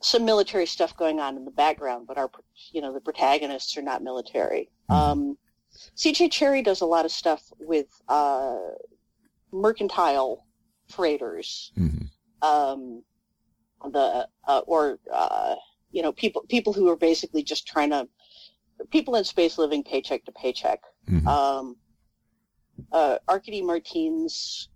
[0.00, 2.30] some military stuff going on in the background, but our
[2.72, 4.70] you know the protagonists are not military.
[4.90, 4.94] Mhm.
[4.94, 5.38] Um,
[5.94, 6.28] C.J.
[6.28, 8.56] Cherryh does a lot of stuff with uh,
[9.52, 10.46] mercantile
[10.88, 12.08] freighters, Mhm.
[12.42, 13.02] um,
[13.92, 15.54] the uh, or uh,
[15.90, 18.08] you know people people who are basically just trying to
[18.90, 20.80] people in space living paycheck to paycheck.
[21.08, 21.26] Mhm.
[21.26, 21.76] Um,
[22.92, 24.68] uh, Arkady Martine's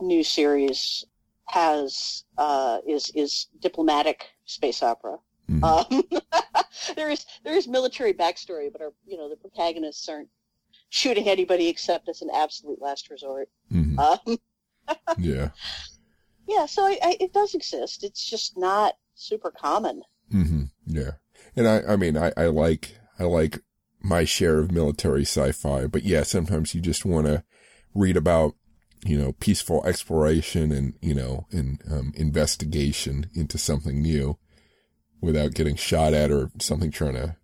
[0.00, 1.04] new series
[1.48, 5.18] has uh, is is diplomatic space opera.
[5.48, 5.64] Mhm.
[5.64, 6.02] Um,
[6.96, 10.28] there is there is military backstory, but our you know the protagonists aren't
[10.90, 13.48] shooting anybody except as an absolute last resort.
[13.72, 13.98] Mhm.
[13.98, 14.38] Um,
[15.18, 15.50] Yeah.
[16.46, 18.02] yeah, so I, I, it does exist.
[18.04, 20.02] It's just not super common.
[20.30, 21.12] hmm Yeah.
[21.56, 23.60] And I, I mean, I, I like, I like
[24.02, 27.44] my share of military sci-fi, but yeah, sometimes you just want to
[27.94, 28.54] read about,
[29.04, 34.38] you know, peaceful exploration and, you know, and, um, investigation into something new
[35.20, 37.36] without getting shot at or something trying to,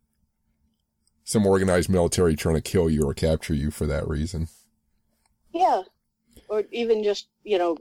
[1.27, 4.49] some organized military trying to kill you or capture you for that reason.
[5.53, 5.83] Yeah,
[6.49, 7.77] or even just you know,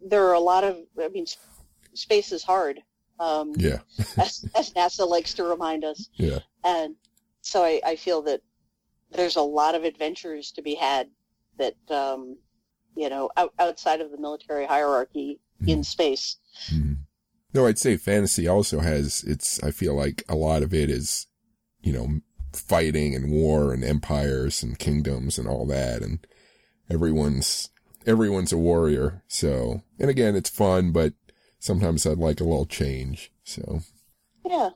[0.00, 0.76] there are a lot of.
[1.02, 1.26] I mean,
[1.94, 2.80] space is hard.
[3.18, 3.78] Um, Yeah.
[4.18, 6.10] as, as NASA likes to remind us.
[6.14, 6.40] Yeah.
[6.62, 6.94] And
[7.40, 8.42] so I, I feel that
[9.10, 11.08] there's a lot of adventures to be had
[11.58, 12.36] that, um,
[12.94, 16.36] you know, out, outside of the military hierarchy in space.
[16.70, 16.98] Mhm.
[17.54, 21.26] No, I'd say fantasy also has its, I feel like a lot of it is,
[21.80, 22.20] you know,
[22.58, 26.02] fighting and war and empires and kingdoms and all that.
[26.02, 26.26] And,
[26.90, 27.70] everyone's
[28.06, 29.22] everyone's a warrior.
[29.28, 31.14] So, and again, it's fun, but
[31.58, 33.32] sometimes I'd like a little change.
[33.44, 33.80] So,
[34.44, 34.70] yeah.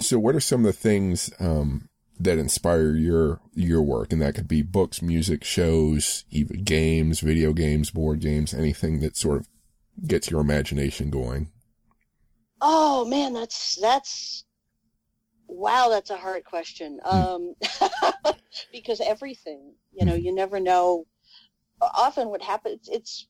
[0.00, 1.88] So, what are some of the things um,
[2.20, 4.12] that inspire your your work?
[4.12, 9.16] And that could be books, music, shows, even games, video games, board games, anything that
[9.16, 9.48] sort of
[10.06, 11.50] gets your imagination going.
[12.60, 14.44] Oh man, that's that's
[15.48, 17.00] wow, that's a hard question.
[17.04, 17.16] Hmm.
[17.16, 17.54] Um,
[18.72, 20.22] because everything, you know, hmm.
[20.22, 21.06] you never know.
[21.80, 23.28] Often, what happens, it's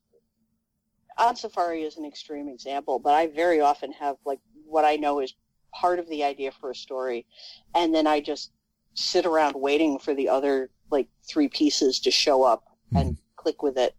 [1.18, 5.20] on Safari is an extreme example, but I very often have like what I know
[5.20, 5.34] is
[5.72, 7.26] part of the idea for a story,
[7.74, 8.52] and then I just
[8.94, 13.00] sit around waiting for the other like three pieces to show up mm.
[13.00, 13.94] and click with it.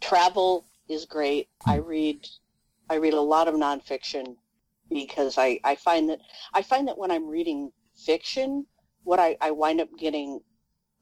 [0.00, 1.48] Travel is great.
[1.66, 2.26] I read
[2.90, 4.36] I read a lot of nonfiction
[4.90, 6.20] because I, I find that
[6.54, 8.66] I find that when I'm reading fiction,
[9.04, 10.40] what I, I wind up getting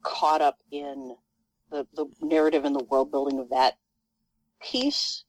[0.03, 1.15] caught up in
[1.71, 3.77] the, the narrative and the world building of that
[4.61, 5.23] piece.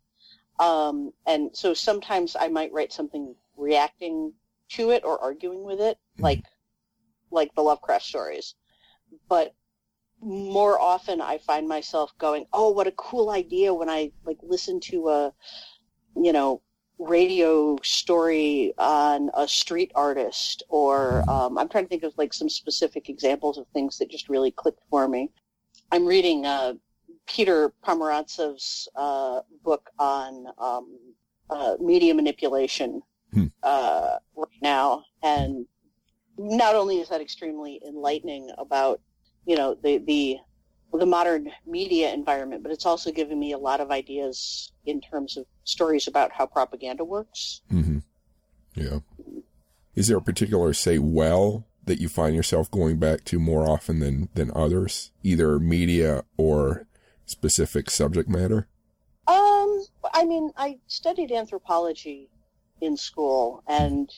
[0.60, 4.32] Um, and so sometimes I might write something reacting
[4.70, 6.24] to it or arguing with it, mm-hmm.
[6.24, 6.44] like
[7.30, 8.54] like the Lovecraft stories.
[9.28, 9.54] But
[10.20, 14.80] more often I find myself going, "Oh, what a cool idea!" When I like listen
[14.80, 15.32] to a,
[16.16, 16.62] you know,
[16.98, 22.48] radio story on a street artist, or um, I'm trying to think of like some
[22.48, 25.30] specific examples of things that just really clicked for me.
[25.92, 26.74] I'm reading uh,
[27.26, 30.98] Peter Pomerantsev's uh, book on um,
[31.50, 33.46] uh, media manipulation hmm.
[33.62, 35.66] Uh, right now, and
[36.38, 39.00] not only is that extremely enlightening about
[39.44, 40.38] you know the the
[40.92, 45.36] the modern media environment, but it's also given me a lot of ideas in terms
[45.36, 47.60] of stories about how propaganda works.
[47.70, 47.98] Mm-hmm.
[48.74, 49.00] Yeah.
[49.94, 53.98] Is there a particular, say, well that you find yourself going back to more often
[53.98, 56.86] than, than others, either media or
[57.26, 58.68] specific subject matter?
[59.26, 62.30] Um, I mean, I studied anthropology
[62.80, 64.10] in school, and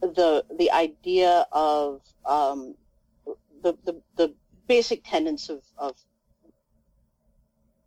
[0.00, 2.74] the the idea of um,
[3.62, 4.34] the, the the
[4.68, 5.96] basic tenets of, of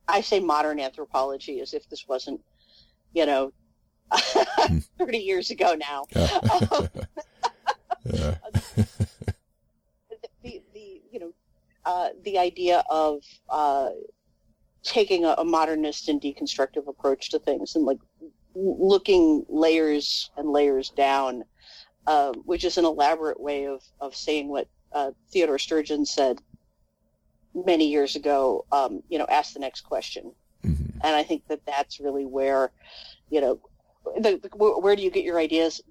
[0.08, 2.42] I say modern anthropology as if this wasn't,
[3.14, 3.54] you know,
[4.12, 4.80] hmm.
[5.00, 6.06] 30 years ago now.
[8.04, 8.34] Um,
[10.44, 11.32] the, the, you know,
[11.86, 13.90] uh, the idea of uh,
[14.82, 18.00] taking a, a, modernist and deconstructive approach to things and like
[18.56, 21.44] looking layers and layers down,
[22.08, 26.42] uh, which is an elaborate way of, of saying what uh, Theodore Sturgeon said
[27.54, 30.34] many years ago, um, you know, ask the next question.
[30.66, 31.00] Mm-hmm.
[31.04, 32.72] And I think that that's really where,
[33.30, 33.60] you know,
[34.18, 35.82] the, the, where do you get your ideas?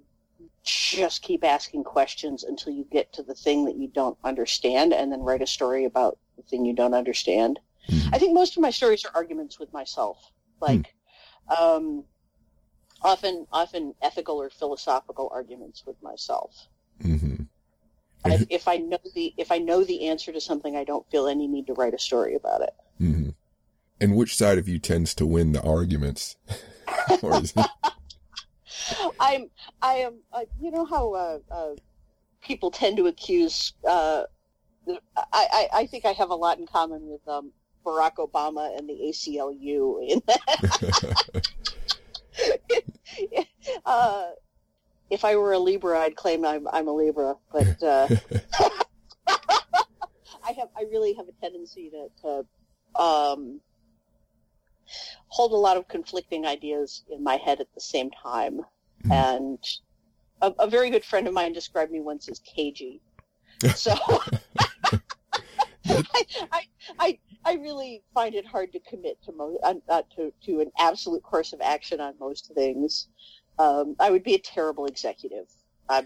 [0.62, 5.10] Just keep asking questions until you get to the thing that you don't understand and
[5.10, 7.58] then write a story about the thing you don't understand.
[7.88, 8.14] Mm-hmm.
[8.14, 10.32] I think most of my stories are arguments with myself.
[10.60, 10.94] Like,
[11.50, 11.62] mm-hmm.
[11.62, 12.04] um,
[13.02, 16.68] often, often ethical or philosophical arguments with myself.
[18.24, 18.42] Mm-hmm.
[18.42, 21.26] If, if, I know the if I know the answer to something, I don't feel
[21.26, 22.74] any need to write a story about it.
[23.00, 23.30] Mm-hmm.
[24.00, 26.36] And which side of you tends to win the arguments?
[29.20, 31.74] I'm I am uh, you know how uh, uh,
[32.42, 34.24] people tend to accuse uh,
[35.16, 37.52] I, I, I think I have a lot in common with um,
[37.84, 41.46] Barack Obama and the ACLU in that.
[45.10, 48.08] uh, if I were a Libra, I'd claim I'm I'm a Libra, but uh,
[49.26, 53.60] I have I really have a tendency to, to um,
[55.28, 58.60] hold a lot of conflicting ideas in my head at the same time,
[59.04, 59.12] mm.
[59.12, 59.58] and
[60.42, 63.00] a, a, very good friend of mine described me once as cagey.
[63.74, 63.94] So
[65.86, 66.62] I, I,
[66.98, 71.22] I I really find it hard to commit to most uh, to to an absolute
[71.22, 73.08] course of action on most things.
[73.60, 75.46] Um, I would be a terrible executive.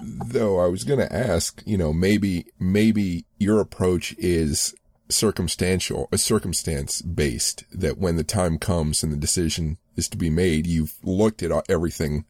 [0.00, 4.74] Though I was going to ask, you know, maybe maybe your approach is
[5.10, 7.64] circumstantial, a circumstance based.
[7.70, 11.52] That when the time comes and the decision is to be made, you've looked at
[11.68, 12.24] everything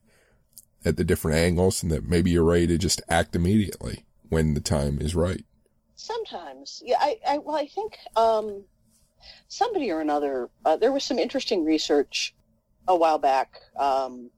[0.85, 4.61] at the different angles, and that maybe you're ready to just act immediately when the
[4.61, 5.45] time is right.
[5.95, 6.97] Sometimes, yeah.
[6.99, 8.65] I, I well, I think um,
[9.47, 10.51] somebody or another.
[10.65, 12.35] Uh, there was some interesting research
[12.89, 13.61] a while back.
[13.79, 14.31] Um,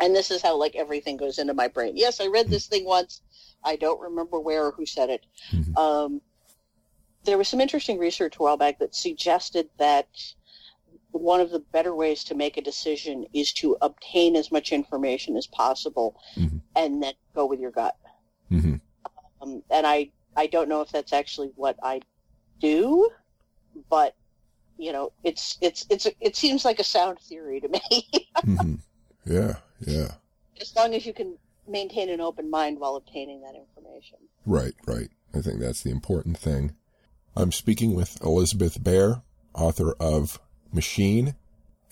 [0.00, 1.96] and this is how like everything goes into my brain.
[1.96, 3.22] Yes, I read this thing once.
[3.64, 5.26] I don't remember where or who said it.
[5.52, 5.76] Mm-hmm.
[5.76, 6.20] Um,
[7.24, 10.08] there was some interesting research a while back that suggested that
[11.12, 15.36] one of the better ways to make a decision is to obtain as much information
[15.36, 16.56] as possible mm-hmm.
[16.74, 17.96] and then go with your gut.
[18.50, 18.76] Mm-hmm.
[19.40, 22.00] Um, and I, I don't know if that's actually what I
[22.60, 23.10] do,
[23.88, 24.16] but
[24.82, 27.80] you know, it's it's it's it seems like a sound theory to me.
[28.38, 28.74] mm-hmm.
[29.24, 30.12] Yeah, yeah.
[30.60, 34.18] As long as you can maintain an open mind while obtaining that information.
[34.44, 35.08] Right, right.
[35.32, 36.74] I think that's the important thing.
[37.36, 39.22] I'm speaking with Elizabeth Bear,
[39.54, 40.40] author of
[40.72, 41.36] Machine,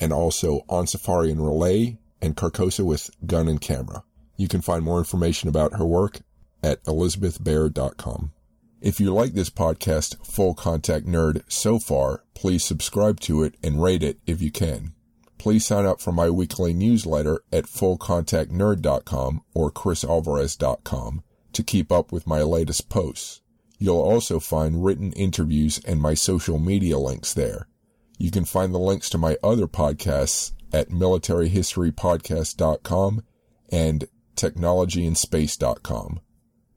[0.00, 4.03] and also On Safari and R'lyeh, and Carcosa with Gun and Camera.
[4.37, 6.20] You can find more information about her work
[6.62, 8.33] at elizabethbear.com.
[8.80, 13.82] If you like this podcast, Full Contact Nerd, so far, please subscribe to it and
[13.82, 14.94] rate it if you can.
[15.36, 22.26] Please sign up for my weekly newsletter at fullcontactnerd.com or chrisalvarez.com to keep up with
[22.26, 23.42] my latest posts.
[23.78, 27.68] You'll also find written interviews and my social media links there.
[28.16, 33.24] You can find the links to my other podcasts at militaryhistorypodcast.com
[33.70, 36.20] and technologyandspace.com.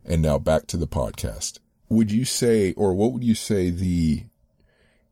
[0.05, 1.59] And now back to the podcast
[1.93, 4.23] would you say, or what would you say the,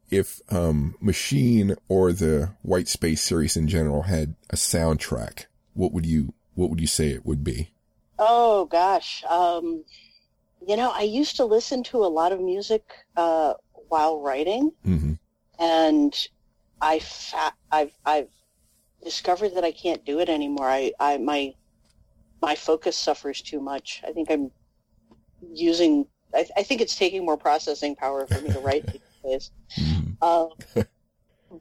[0.10, 6.06] if, um, Machine or the White Space series in general had a soundtrack, what would
[6.06, 7.72] you, what would you say it would be?
[8.20, 9.24] Oh gosh.
[9.30, 9.84] Um,
[10.68, 12.84] you know, I used to listen to a lot of music,
[13.16, 13.54] uh,
[13.88, 15.14] while writing mm-hmm.
[15.60, 16.28] and
[16.82, 18.30] I fa- I've, I've
[19.04, 20.70] discovered that I can't do it anymore.
[20.70, 21.54] I, I, my,
[22.42, 24.02] my focus suffers too much.
[24.08, 24.52] I think I'm
[25.54, 29.52] using I, I, think it's taking more processing power for me to write these days.
[29.78, 30.24] Mm-hmm.
[30.24, 30.86] Um,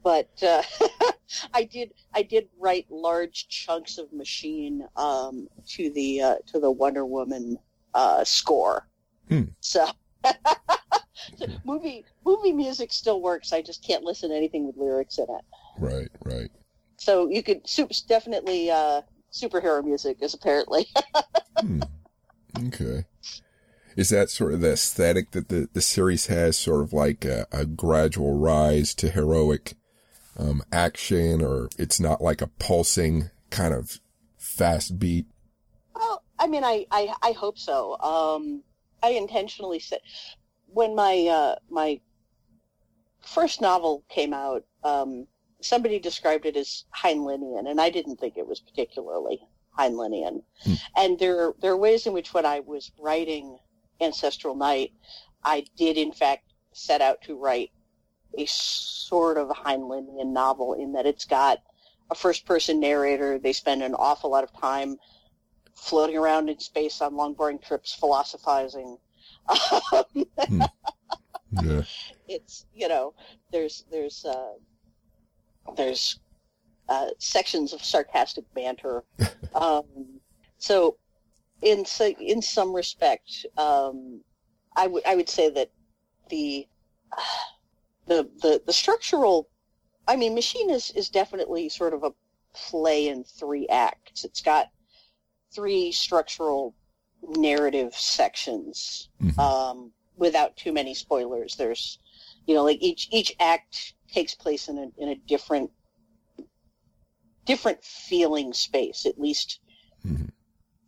[0.03, 0.61] but uh,
[1.53, 6.71] I did I did write large chunks of machine um, to the uh, to the
[6.71, 7.57] Wonder Woman
[7.93, 8.87] uh, score.
[9.27, 9.43] Hmm.
[9.59, 9.87] So,
[10.23, 13.53] so movie movie music still works.
[13.53, 15.45] I just can't listen to anything with lyrics in it.
[15.77, 16.51] Right, right.
[16.97, 17.67] So you could
[18.07, 20.87] definitely uh, superhero music is apparently.
[21.59, 21.81] hmm.
[22.65, 23.05] Okay
[24.01, 27.45] is that sort of the aesthetic that the, the series has, sort of like a,
[27.51, 29.75] a gradual rise to heroic
[30.37, 33.99] um, action, or it's not like a pulsing kind of
[34.37, 35.27] fast beat?
[35.95, 37.95] Well, I mean, I, I, I hope so.
[37.99, 38.63] Um,
[39.03, 39.99] I intentionally said
[40.65, 41.99] when my uh, my
[43.21, 45.27] first novel came out, um,
[45.61, 49.39] somebody described it as Heinleinian, and I didn't think it was particularly
[49.77, 50.41] Heinleinian.
[50.63, 50.73] Hmm.
[50.95, 53.59] And there there are ways in which when I was writing
[54.01, 54.93] Ancestral Night,
[55.43, 57.71] I did in fact set out to write
[58.37, 61.59] a sort of Heinleinian novel in that it's got
[62.09, 63.39] a first person narrator.
[63.39, 64.97] They spend an awful lot of time
[65.75, 68.97] floating around in space on long boring trips philosophizing.
[69.47, 70.61] hmm.
[71.63, 71.81] yeah.
[72.27, 73.13] It's, you know,
[73.51, 74.53] there's, there's, uh,
[75.75, 76.19] there's,
[76.87, 79.03] uh, sections of sarcastic banter.
[79.55, 79.83] um,
[80.57, 80.97] so
[81.61, 84.21] in so, in some respect, um,
[84.75, 85.69] I would I would say that
[86.29, 86.67] the
[88.07, 89.49] the the the structural,
[90.07, 92.13] I mean, Machine is is definitely sort of a
[92.53, 94.23] play in three acts.
[94.23, 94.69] It's got
[95.53, 96.73] three structural
[97.21, 99.09] narrative sections.
[99.21, 99.39] Mm-hmm.
[99.39, 101.99] Um, without too many spoilers, there's
[102.47, 105.69] you know like each each act takes place in a in a different
[107.45, 109.59] different feeling space, at least.
[110.05, 110.25] Mm-hmm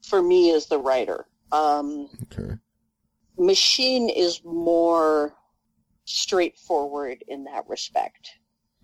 [0.03, 1.25] for me as the writer.
[1.51, 2.57] Um, okay.
[3.37, 5.33] Machine is more
[6.05, 8.29] straightforward in that respect.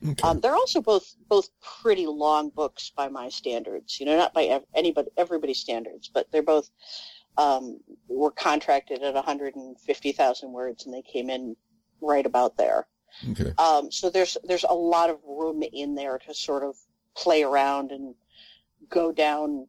[0.08, 0.28] Okay.
[0.28, 4.00] Um, they're also both both pretty long books by my standards.
[4.00, 6.70] You know, not by ev- anybody everybody's standards, but they're both
[7.38, 11.56] um, were contracted at 150,000 words, and they came in
[12.02, 12.88] right about there.
[13.32, 13.54] Okay.
[13.58, 16.76] Um, so there's there's a lot of room in there to sort of
[17.16, 18.16] play around and
[18.90, 19.68] go down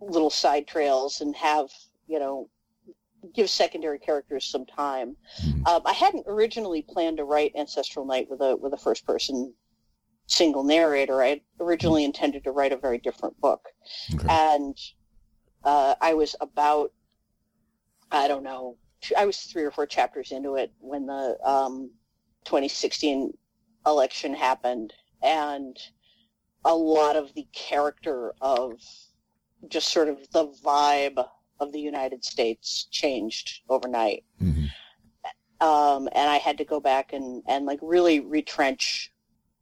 [0.00, 1.70] little side trails and have
[2.06, 2.48] you know
[3.34, 5.16] give secondary characters some time.
[5.42, 5.66] Mm-hmm.
[5.66, 9.52] Um, I hadn't originally planned to write Ancestral Night with a with a first person
[10.26, 11.22] single narrator.
[11.22, 13.68] I originally intended to write a very different book,
[14.14, 14.26] okay.
[14.28, 14.76] and
[15.64, 16.92] uh, I was about
[18.10, 18.76] I don't know
[19.16, 21.90] I was three or four chapters into it when the um,
[22.44, 23.32] 2016
[23.86, 24.92] election happened,
[25.22, 25.76] and
[26.64, 28.74] a lot of the character of
[29.68, 31.24] just sort of the vibe
[31.58, 34.24] of the United States changed overnight.
[34.42, 34.66] Mm-hmm.
[35.66, 39.12] Um, and I had to go back and, and like really retrench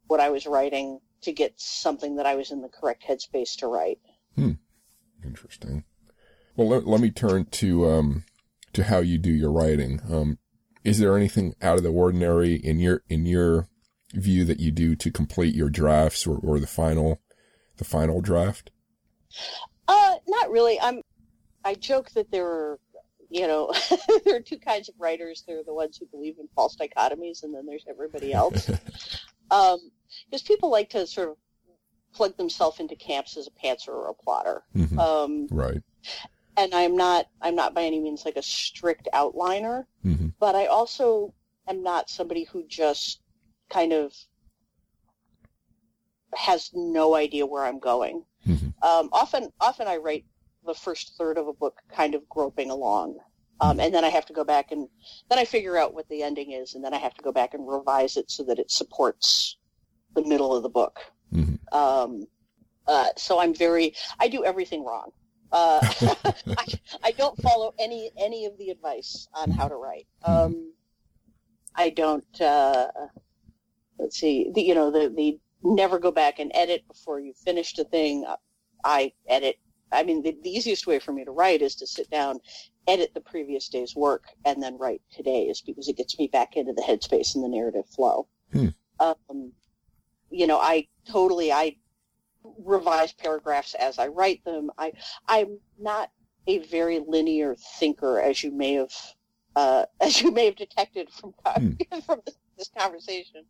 [0.06, 3.66] what I was writing to get something that I was in the correct headspace to
[3.66, 3.98] write.
[4.36, 4.52] Hmm.
[5.24, 5.82] Interesting.
[6.56, 8.24] Well, let, let me turn to, um,
[8.72, 10.00] to how you do your writing.
[10.08, 10.38] Um,
[10.84, 13.68] is there anything out of the ordinary in your, in your
[14.14, 17.20] view that you do to complete your drafts or, or the final,
[17.78, 18.70] the final draft?
[20.28, 20.78] Not really.
[20.80, 21.02] I'm.
[21.64, 22.78] I joke that there are
[23.30, 23.72] you know,
[24.24, 25.44] there are two kinds of writers.
[25.46, 28.68] There are the ones who believe in false dichotomies, and then there's everybody else.
[29.50, 29.78] um,
[30.26, 31.36] because people like to sort of
[32.14, 34.62] plug themselves into camps as a pantser or a plotter.
[34.74, 34.98] Mm-hmm.
[34.98, 35.82] Um, right.
[36.56, 40.28] And I'm not, I'm not by any means like a strict outliner, Mm-hmm.
[40.40, 41.34] but I also
[41.68, 43.20] am not somebody who just
[43.70, 44.12] kind of
[46.34, 48.24] has no idea where I'm going.
[48.46, 48.72] Mhm.
[48.82, 50.24] Um, often, often I write
[50.64, 53.18] the first third of a book kind of groping along.
[53.60, 54.88] Um, and then I have to go back and
[55.28, 57.54] then I figure out what the ending is, and then I have to go back
[57.54, 59.56] and revise it so that it supports
[60.14, 61.00] the middle of the book.
[61.32, 61.58] Mhm.
[61.72, 62.26] Um,
[62.86, 65.10] uh, so I'm very, I do everything wrong.
[65.50, 65.80] Uh,
[66.56, 66.66] I,
[67.02, 70.06] I don't follow any any of the advice on how to write.
[70.22, 70.72] Um,
[71.74, 72.40] I don't.
[72.40, 72.88] Uh,
[73.98, 74.50] let's see.
[74.52, 78.24] The, you know, the the never go back and edit before you finished a thing.
[78.84, 79.56] I edit.
[79.90, 82.40] I mean, the, the easiest way for me to write is to sit down,
[82.86, 86.72] edit the previous day's work, and then write today's because it gets me back into
[86.74, 88.28] the headspace and the narrative flow.
[88.52, 88.68] Hmm.
[89.00, 89.52] Um,
[90.30, 91.76] you know, I totally I
[92.64, 94.70] revise paragraphs as I write them.
[94.78, 94.92] I
[95.26, 96.10] I'm not
[96.46, 98.92] a very linear thinker, as you may have
[99.56, 101.72] uh, as you may have detected from Hmm.
[102.06, 103.44] from this, this conversation.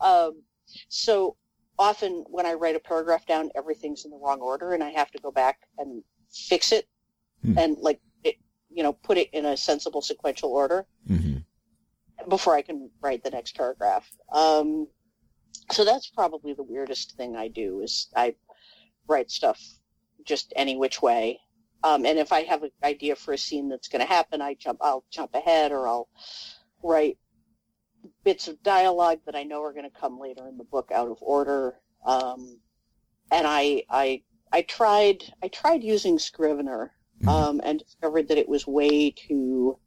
[0.00, 0.42] Um,
[0.88, 1.36] so
[1.78, 5.10] often when I write a paragraph down, everything's in the wrong order, and I have
[5.12, 6.86] to go back and fix it
[7.42, 7.58] Hmm.
[7.58, 8.36] and like it,
[8.68, 11.38] you know, put it in a sensible sequential order Mm-hmm.
[12.28, 14.10] before I can write the next paragraph.
[14.32, 14.88] Um,
[15.70, 18.34] so that's probably the weirdest thing I do is I
[19.06, 19.60] write stuff
[20.24, 21.38] just any which way.
[21.84, 24.54] Um, and if I have an idea for a scene that's going to happen, I
[24.54, 26.08] jump, I'll jump ahead or I'll
[26.82, 27.18] write
[28.28, 31.08] bits of dialogue that I know are going to come later in the book out
[31.08, 31.80] of order.
[32.04, 32.60] Um,
[33.32, 34.22] and I, I,
[34.52, 37.28] I tried, I tried using Scrivener, Mhm.
[37.30, 39.78] um, and discovered that it was way too,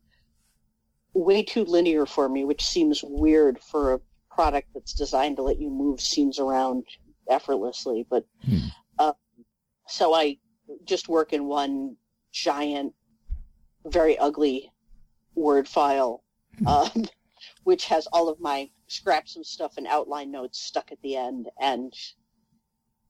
[1.14, 5.60] way too linear for me, which seems weird for a product that's designed to let
[5.60, 6.84] you move scenes around
[7.30, 8.08] effortlessly.
[8.10, 8.58] But Hmm.
[8.98, 9.14] uh,
[9.88, 10.40] so I
[10.84, 11.96] just work in one
[12.32, 12.96] giant,
[13.86, 14.72] very ugly
[15.36, 16.24] Word file,
[16.58, 16.68] Hmm.
[16.68, 17.06] um,
[17.64, 21.50] which has all of my scraps and stuff and outline notes stuck at the end,
[21.60, 21.94] and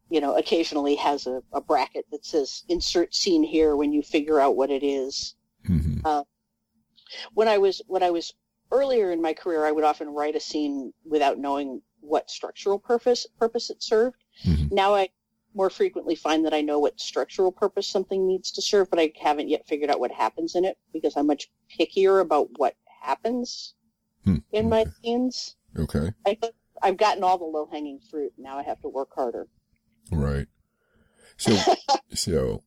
[0.09, 4.39] you know, occasionally has a, a bracket that says "insert scene here" when you figure
[4.39, 5.35] out what it is
[5.67, 6.21] Mm-hmm.
[7.33, 8.33] when I was when I was
[8.71, 13.27] earlier in my career, I would often write a scene without knowing what structural purpose
[13.37, 14.23] purpose it served.
[14.45, 14.71] Mhm.
[14.71, 15.09] Now I
[15.53, 19.11] more frequently find that I know what structural purpose something needs to serve, but I
[19.19, 23.75] haven't yet figured out what happens in it because I'm much pickier about what happens
[24.25, 24.37] Hmm.
[24.51, 25.55] in my scenes.
[25.77, 26.11] Okay.
[26.25, 28.33] I think I've gotten all the low hanging fruit.
[28.37, 29.47] Now I have to work harder.
[30.11, 30.47] Right.
[31.37, 31.57] So,
[32.13, 32.63] so,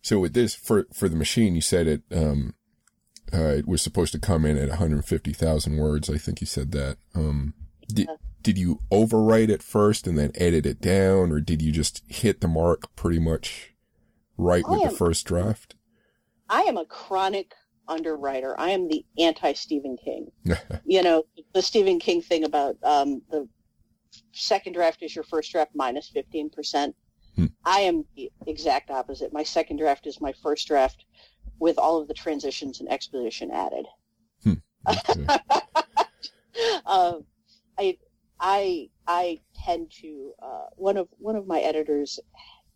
[0.00, 2.54] so with this for for the machine, you said it um,
[3.32, 6.10] uh, it was supposed to come in at 150,000 words.
[6.10, 6.98] I think you said that.
[7.14, 7.54] Um,
[7.88, 8.16] did Yeah.
[8.42, 12.40] did you overwrite it first and then edit it down, or did you just hit
[12.40, 13.74] the mark pretty much
[14.36, 15.74] right with I the first draft?
[16.48, 17.54] I am a chronic
[17.92, 18.58] underwriter.
[18.58, 20.30] I am the anti Stephen King.
[20.84, 21.24] you know,
[21.54, 23.48] the Stephen King thing about um, the
[24.32, 26.94] second draft is your first draft minus 15%.
[27.36, 27.46] Hmm.
[27.64, 29.32] I am the exact opposite.
[29.32, 31.04] My second draft is my first draft
[31.58, 33.86] with all of the transitions and exposition added.
[34.84, 35.26] Okay.
[36.86, 37.24] um,
[37.78, 37.96] I,
[38.40, 42.18] I, I tend to, uh, one of, one of my editors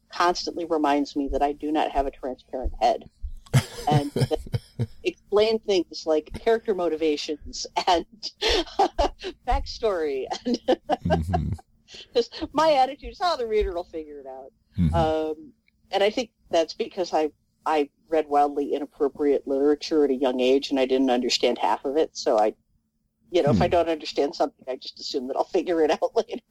[0.08, 3.10] constantly reminds me that I do not have a transparent head.
[3.88, 4.12] And
[5.04, 8.06] explain things like character motivations and
[9.48, 10.58] backstory and
[11.02, 11.48] hmm
[12.12, 15.52] because my attitude is oh the reader will figure it out hmm um,
[15.92, 17.30] and i think that's because i
[17.66, 21.96] i read wildly inappropriate literature at a young age and i didn't understand half of
[21.96, 22.52] it so i
[23.30, 23.62] you know if Hmm.
[23.62, 26.42] i don't understand something i just assume that i'll figure it out later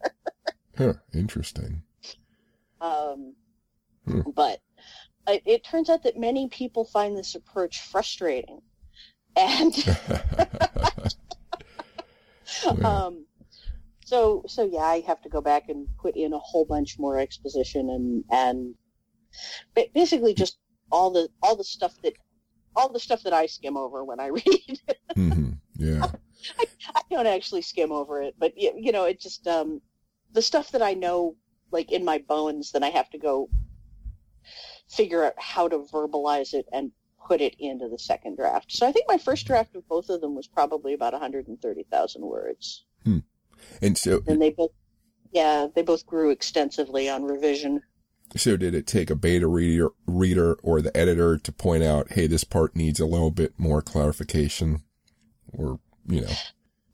[0.78, 1.82] Huh, interesting.
[2.80, 3.34] um,
[4.06, 4.20] Hmm.
[4.34, 4.60] but
[5.28, 8.60] it, it turns out that many people find this approach frustrating
[9.36, 9.74] and
[12.84, 13.26] um,
[14.04, 17.18] so so yeah, I have to go back and put in a whole bunch more
[17.18, 18.74] exposition and and
[19.94, 20.58] basically just
[20.92, 22.14] all the all the stuff that
[22.76, 24.80] all the stuff that I skim over when I read.
[25.14, 26.06] hmm Yeah.
[26.94, 29.80] I don't actually skim over it, but y- you know, it just um,
[30.32, 31.36] the stuff that I know
[31.72, 33.48] like in my bones, then I have to go
[34.88, 36.92] figure out how to verbalize it and
[37.26, 38.70] put it into the second draft.
[38.72, 42.84] So I think my first draft of both of them was probably about 130,000 words.
[43.82, 44.70] And so, and they both
[45.32, 47.82] yeah they both grew extensively on revision
[48.36, 52.26] So did it take a beta reader, reader or the editor to point out, hey,
[52.26, 54.82] this part needs a little bit more clarification,
[55.52, 56.32] or you know?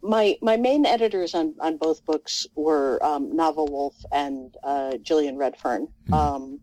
[0.03, 5.36] My my main editors on, on both books were um, Navah Wolfe and uh, Gillian
[5.36, 6.12] Redfearn, mm-hmm.
[6.12, 6.61] um,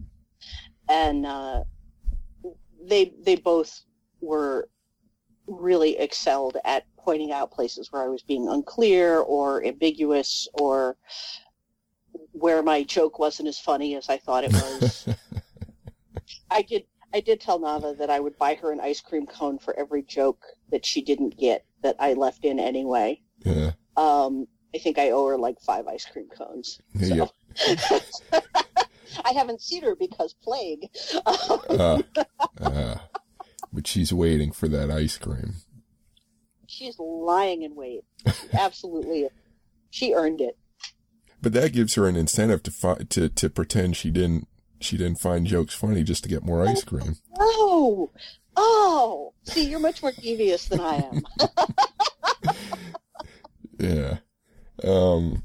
[0.90, 1.64] and uh,
[2.84, 3.82] they they both
[4.20, 4.68] were
[5.48, 10.98] really excelled at pointing out places where I was being unclear or ambiguous or
[12.34, 15.08] where my joke wasn't as funny as I thought it was.
[16.52, 16.84] I did
[17.14, 20.04] I did tell Navah that I would buy her an ice cream cone for every
[20.04, 23.22] joke that she didn't get that I left in anyway.
[23.44, 23.72] Yeah.
[23.98, 26.80] Um, I think I owe her like five ice cream cones.
[27.02, 27.30] So.
[29.24, 30.90] I haven't seen her because plague.
[31.26, 32.02] uh,
[32.62, 32.96] uh,
[33.72, 35.56] but she's waiting for that ice cream.
[36.68, 38.04] She's lying in wait.
[38.54, 39.28] Absolutely,
[39.90, 40.58] she earned it.
[41.42, 44.48] But that gives her an incentive to fi- to to pretend she didn't
[44.80, 47.16] she didn't find jokes funny just to get more ice cream.
[47.38, 48.12] Oh,
[48.56, 49.34] oh!
[49.44, 51.22] See, you're much more devious than I am.
[53.80, 54.18] yeah.
[54.84, 55.44] Um.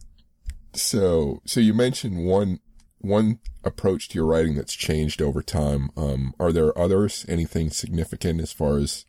[0.72, 2.60] So so you mentioned one
[2.98, 5.90] one approach to your writing that's changed over time.
[5.96, 7.24] Um, are there others?
[7.28, 9.06] Anything significant as far as,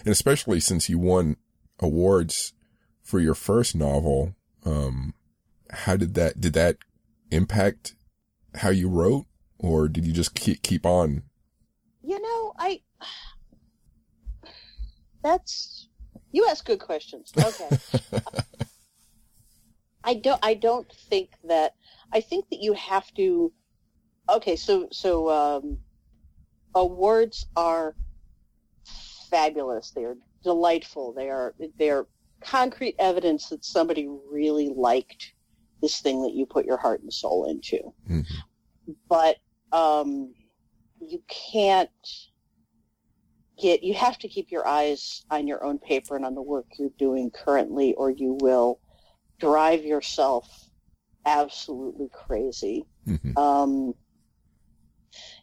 [0.00, 1.36] and especially since you won
[1.78, 2.52] awards
[3.02, 4.34] for your first novel,
[4.64, 5.14] um,
[5.70, 6.76] how did that, did that
[7.30, 7.94] impact
[8.56, 9.26] how you wrote
[9.58, 11.22] or did you just keep, keep on?
[12.02, 12.82] You know, I,
[15.22, 15.88] that's,
[16.32, 17.32] you ask good questions.
[17.36, 17.78] Okay.
[20.04, 21.74] I don't, I don't think that,
[22.12, 23.52] I think that you have to,
[24.28, 25.78] okay, so, so, um,
[26.74, 27.96] awards are
[29.30, 29.90] fabulous.
[29.90, 31.12] They are delightful.
[31.12, 32.06] They are, they're
[32.40, 35.32] concrete evidence that somebody really liked
[35.82, 37.92] this thing that you put your heart and soul into.
[38.10, 38.92] Mm-hmm.
[39.08, 39.36] But
[39.72, 40.34] um,
[41.00, 41.90] you can't
[43.60, 46.66] get, you have to keep your eyes on your own paper and on the work
[46.78, 48.80] you're doing currently, or you will
[49.38, 50.68] drive yourself
[51.24, 52.84] absolutely crazy.
[53.06, 53.36] Mm-hmm.
[53.36, 53.94] Um,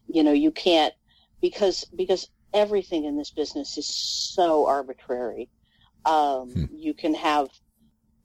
[0.07, 0.93] you know, you can't,
[1.41, 5.49] because, because everything in this business is so arbitrary.
[6.05, 6.65] Um, hmm.
[6.75, 7.49] You can have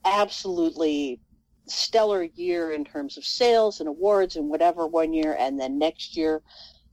[0.05, 1.21] absolutely
[1.67, 6.17] stellar year in terms of sales and awards and whatever one year, and then next
[6.17, 6.43] year,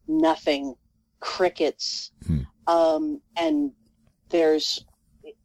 [0.08, 0.76] nothing,
[1.20, 2.12] crickets.
[2.26, 2.42] Hmm.
[2.68, 3.72] Um, and
[4.30, 4.86] there's,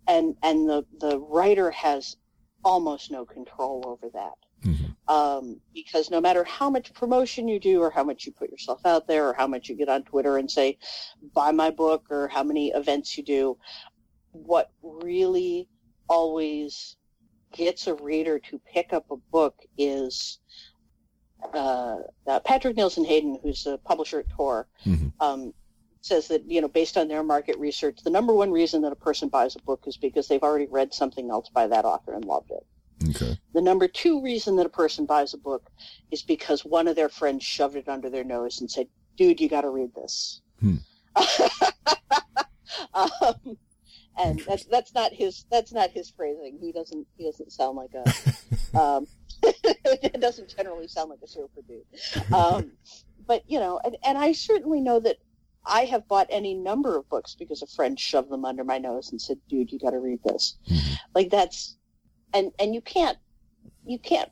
[0.07, 2.17] and, and the, the writer has
[2.65, 4.35] almost no control over that.
[4.65, 5.15] Mm-hmm.
[5.15, 8.85] Um, because no matter how much promotion you do or how much you put yourself
[8.85, 10.79] out there or how much you get on Twitter and say,
[11.35, 13.57] buy my book or how many events you do,
[14.33, 15.69] what really
[16.09, 16.97] always
[17.53, 20.39] gets a reader to pick up a book is
[21.55, 21.97] uh,
[22.27, 25.09] uh, Patrick Nielsen Hayden, who's a publisher at Tor, mm-hmm.
[25.21, 25.55] um,
[26.03, 28.97] says that you know based on their market research, the number one reason that a
[28.97, 32.25] person buys a book is because they've already read something else by that author and
[32.25, 32.67] loved it.
[33.09, 33.39] Okay.
[33.55, 35.71] The number two reason that a person buys a book
[36.11, 39.49] is because one of their friends shoved it under their nose and said, "Dude, you
[39.49, 40.77] got to read this." Hmm.
[42.95, 43.57] um,
[44.19, 46.59] and that's that's not his that's not his phrasing.
[46.61, 49.07] He doesn't he doesn't sound like a um,
[49.43, 52.35] it doesn't generally sound like a surfer dude.
[52.35, 52.73] Um,
[53.27, 55.17] but you know, and, and I certainly know that
[55.65, 59.11] I have bought any number of books because a friend shoved them under my nose
[59.11, 60.95] and said, "Dude, you got to read this." Mm-hmm.
[61.15, 61.77] Like that's
[62.33, 63.19] and and you can't
[63.85, 64.31] you can't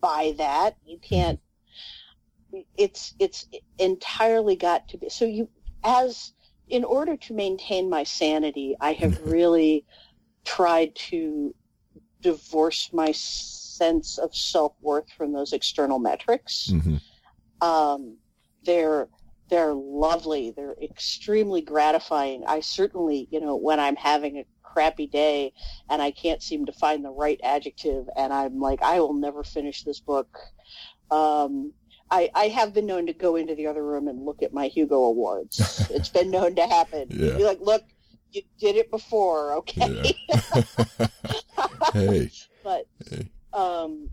[0.00, 0.76] buy that.
[0.84, 1.40] You can't.
[2.76, 3.46] It's it's
[3.78, 5.48] entirely got to be so you
[5.84, 6.32] as
[6.68, 9.30] in order to maintain my sanity, I have mm-hmm.
[9.30, 9.84] really
[10.44, 11.54] tried to
[12.20, 16.70] divorce my sense of self worth from those external metrics.
[16.72, 17.66] Mm-hmm.
[17.66, 18.16] Um,
[18.64, 19.08] they're
[19.48, 20.52] they're lovely.
[20.56, 22.44] They're extremely gratifying.
[22.46, 24.44] I certainly, you know, when I'm having a
[24.76, 25.54] crappy day
[25.88, 29.42] and I can't seem to find the right adjective, and I'm like, I will never
[29.42, 30.28] finish this book.
[31.10, 31.72] Um,
[32.10, 34.66] I, I have been known to go into the other room and look at my
[34.66, 35.86] Hugo Awards.
[35.90, 37.06] it's been known to happen.
[37.08, 37.38] Yeah.
[37.38, 37.84] Be like, look,
[38.32, 40.12] you did it before, okay?
[40.28, 41.06] Yeah.
[41.94, 42.30] hey.
[42.62, 43.30] But hey.
[43.54, 44.10] um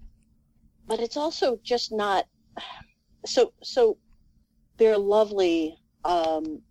[0.88, 2.26] but it's also just not
[3.26, 3.98] so so
[4.78, 6.62] they're lovely, um,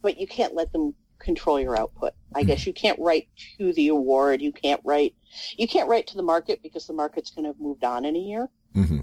[0.00, 0.94] but you can't let them
[1.26, 2.14] control your output.
[2.34, 2.48] I mm-hmm.
[2.48, 4.40] guess you can't write to the award.
[4.40, 5.14] You can't write
[5.58, 8.16] you can't write to the market because the market's going to have moved on in
[8.16, 8.48] a year.
[8.74, 9.00] Mm-hmm.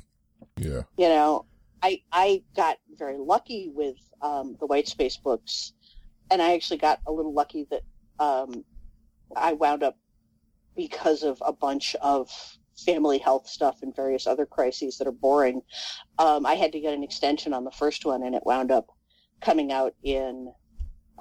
[0.58, 0.84] Yeah.
[0.98, 1.46] You know,
[1.84, 5.74] I I got very lucky with um, the White Space books,
[6.32, 7.84] and I actually got a little lucky that
[8.20, 8.64] um,
[9.36, 9.98] I wound up
[10.76, 12.32] because of a bunch of
[12.86, 15.62] family health stuff and various other crises that are boring.
[16.18, 18.88] Um, I had to get an extension on the first one, and it wound up
[19.42, 20.52] coming out in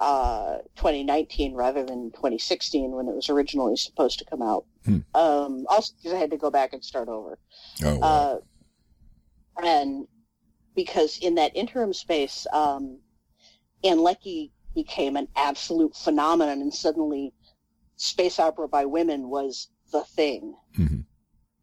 [0.03, 4.65] uh, 2019 rather than 2016 when it was originally supposed to come out.
[4.83, 4.97] Hmm.
[5.15, 7.39] Um, also, because I had to go back and start over.
[7.85, 8.05] Oh, wow.
[8.05, 8.37] uh,
[9.63, 10.05] and
[10.75, 12.99] because in that interim space, um,
[13.85, 17.33] Ann Leckie became an absolute phenomenon, and suddenly
[17.95, 20.53] space opera by women was the thing.
[20.77, 21.01] Mm-hmm.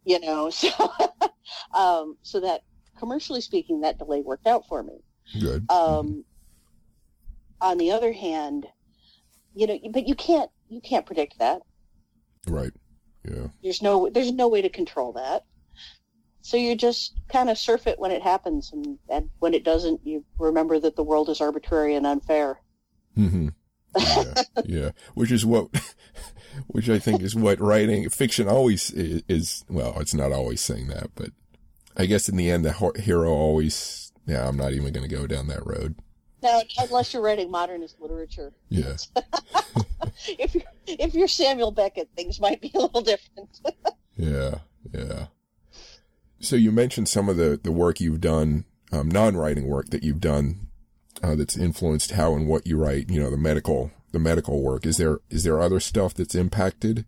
[0.05, 0.71] You know, so
[1.77, 2.63] um, so that
[2.99, 4.95] commercially speaking, that delay worked out for me.
[5.39, 5.71] Good.
[5.71, 6.25] Um.
[7.61, 8.67] On the other hand,
[9.55, 11.63] you know, but you can't you can't predict that.
[12.47, 12.73] Right.
[13.29, 13.49] Yeah.
[13.63, 15.45] There's no there's no way to control that.
[16.43, 20.01] So you just kind of surf it when it happens, and, and when it doesn't,
[20.07, 22.61] you remember that the world is arbitrary and unfair.
[23.17, 23.49] Mm-hmm.
[23.99, 24.35] Yeah,
[24.65, 24.91] yeah.
[25.15, 25.69] Which is what,
[26.69, 29.65] which I think is what writing fiction always is, is.
[29.69, 31.31] Well, it's not always saying that, but
[31.97, 34.13] I guess in the end, the hero always.
[34.27, 35.97] Yeah, I'm not even going to go down that road.
[36.43, 38.53] No, unless you're writing modernist literature.
[38.69, 38.97] Yeah.
[40.27, 43.61] if you're if you're Samuel Beckett, things might be a little different.
[44.17, 44.59] yeah,
[44.93, 45.27] yeah.
[46.41, 50.21] So you mentioned some of the, the work you've done, um, non-writing work that you've
[50.21, 50.69] done,
[51.23, 54.87] uh, that's influenced how and what you write, you know, the medical, the medical work.
[54.87, 57.05] Is there, is there other stuff that's impacted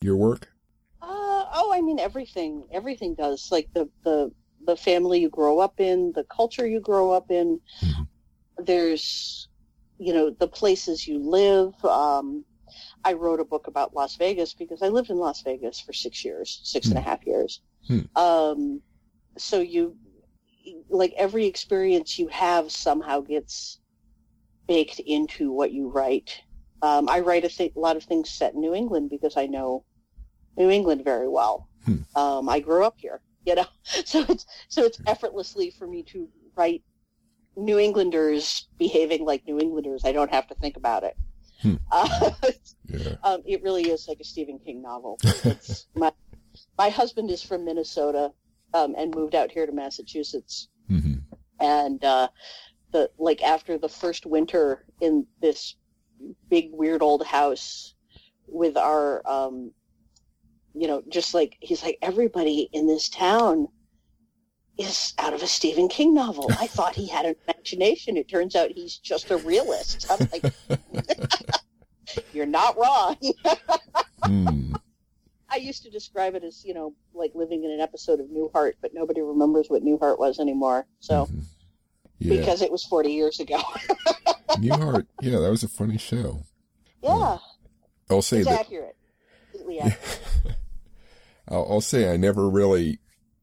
[0.00, 0.52] your work?
[1.02, 3.48] Uh, oh, I mean, everything, everything does.
[3.50, 4.30] Like the, the,
[4.64, 7.60] the family you grow up in, the culture you grow up in.
[7.82, 8.02] Mm-hmm.
[8.64, 9.48] There's,
[9.98, 11.72] you know, the places you live.
[11.84, 12.44] Um,
[13.04, 16.24] I wrote a book about Las Vegas because I lived in Las Vegas for six
[16.24, 16.96] years, six mm-hmm.
[16.96, 17.60] and a half years.
[17.86, 18.00] Hmm.
[18.16, 18.82] Um,
[19.36, 19.96] so you,
[20.88, 23.80] like every experience you have somehow gets
[24.66, 26.42] baked into what you write.
[26.82, 29.84] Um, I write a, th- lot of things set in New England because I know
[30.56, 31.68] New England very well.
[31.84, 31.96] Hmm.
[32.14, 36.28] Um, I grew up here, you know, so it's so it's effortlessly for me to
[36.56, 36.82] write
[37.64, 40.04] New Englanders behaving like New Englanders.
[40.04, 41.16] I don't have to think about it.
[41.62, 41.74] Hmm.
[41.92, 42.30] Uh,
[42.88, 43.16] yeah.
[43.22, 45.18] um, it really is like a Stephen King novel.
[45.44, 46.12] It's my
[46.78, 48.32] my husband is from Minnesota
[48.74, 50.68] um, and moved out here to Massachusetts.
[50.90, 51.18] Mm-hmm.
[51.60, 52.28] And uh,
[52.92, 55.76] the like after the first winter in this
[56.48, 57.94] big weird old house
[58.46, 59.72] with our um,
[60.74, 63.68] you know just like he's like everybody in this town
[64.78, 66.50] is out of a Stephen King novel.
[66.58, 68.16] I thought he had an imagination.
[68.16, 70.06] It turns out he's just a realist.
[70.10, 70.52] I'm like,
[72.32, 73.16] you're not wrong.
[74.24, 74.80] mm.
[75.52, 78.74] I used to describe it as, you know, like living in an episode of Newhart,
[78.80, 80.86] but nobody remembers what Newhart was anymore.
[81.00, 81.40] So, mm-hmm.
[82.20, 82.38] yeah.
[82.38, 83.60] because it was 40 years ago.
[84.50, 86.44] Newhart, yeah, that was a funny show.
[87.02, 87.38] Yeah.
[88.08, 88.60] I'll say it's that.
[88.60, 88.96] accurate.
[89.56, 90.56] accurate.
[91.48, 93.00] I'll, I'll say I never really,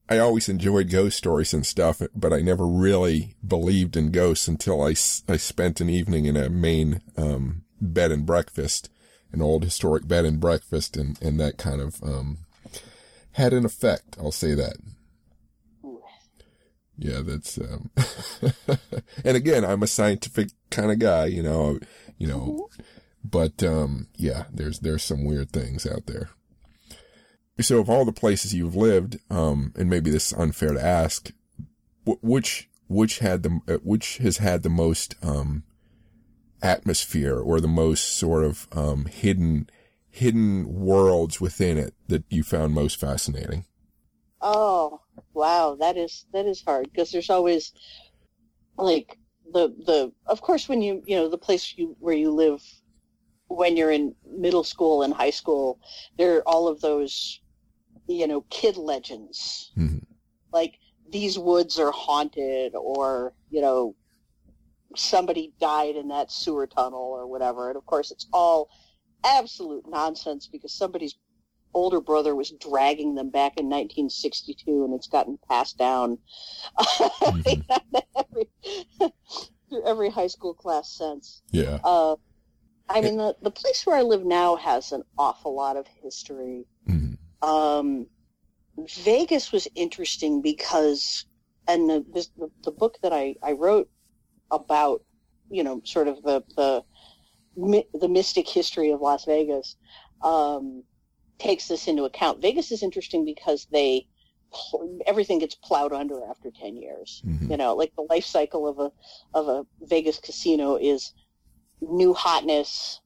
[0.10, 4.82] I always enjoyed ghost stories and stuff, but I never really believed in ghosts until
[4.82, 4.91] I,
[5.28, 8.89] I spent an evening in a Maine, um, bed and breakfast
[9.32, 12.39] an old historic bed and breakfast, and, and that kind of um,
[13.34, 14.18] had an effect.
[14.20, 14.78] I'll say that.
[16.97, 17.60] Yeah, that's.
[17.60, 17.91] Um,
[19.24, 21.80] and again, I'm a scientific kind of guy, you know,
[22.18, 22.70] you know,
[23.24, 26.30] but um, yeah, there's there's some weird things out there.
[27.60, 31.32] So, of all the places you've lived, um, and maybe this is unfair to ask,
[32.05, 35.64] which which had the uh, which has had the most um,
[36.62, 39.70] atmosphere or the most sort of um, hidden
[40.10, 43.66] hidden worlds within it that you found most fascinating?
[44.41, 45.01] Oh,
[45.34, 47.74] wow, that is that is hard because there's always
[48.78, 49.18] like
[49.53, 52.62] the the of course when you you know the place you where you live
[53.47, 55.80] when you're in middle school and high school
[56.18, 57.39] there are all of those
[58.08, 59.97] you know kid legends mm-hmm.
[60.53, 60.76] like
[61.12, 63.95] these woods are haunted or you know
[64.95, 67.70] somebody died in that sewer tunnel or whatever.
[67.70, 68.70] And of course, it's all
[69.26, 71.16] absolute nonsense because somebody's
[71.74, 76.18] older brother was dragging them back in 1962 and it's gotten passed down
[76.80, 77.62] mm-hmm.
[78.18, 78.49] every,
[79.70, 81.41] through every high school class since.
[81.51, 81.80] Yeah.
[81.84, 82.16] Uh,
[82.89, 86.66] I mean, the, the place where I live now has an awful lot of history.
[86.89, 87.07] Mm-hmm.
[87.42, 88.08] Um,
[89.04, 91.26] Vegas was interesting because,
[91.68, 93.90] and the, this, the, the book that I, I wrote
[94.52, 95.04] about,
[95.50, 96.84] you know, sort of the the
[97.94, 99.78] the mystic history of Las Vegas
[100.22, 100.84] um,
[101.40, 102.42] takes this into account.
[102.42, 104.08] Vegas is interesting because they
[105.06, 107.52] everything gets plowed under after 10 years mm-hmm.
[107.52, 108.92] you know like the life cycle of a
[109.34, 111.14] of a vegas casino is
[111.82, 113.02] new hotness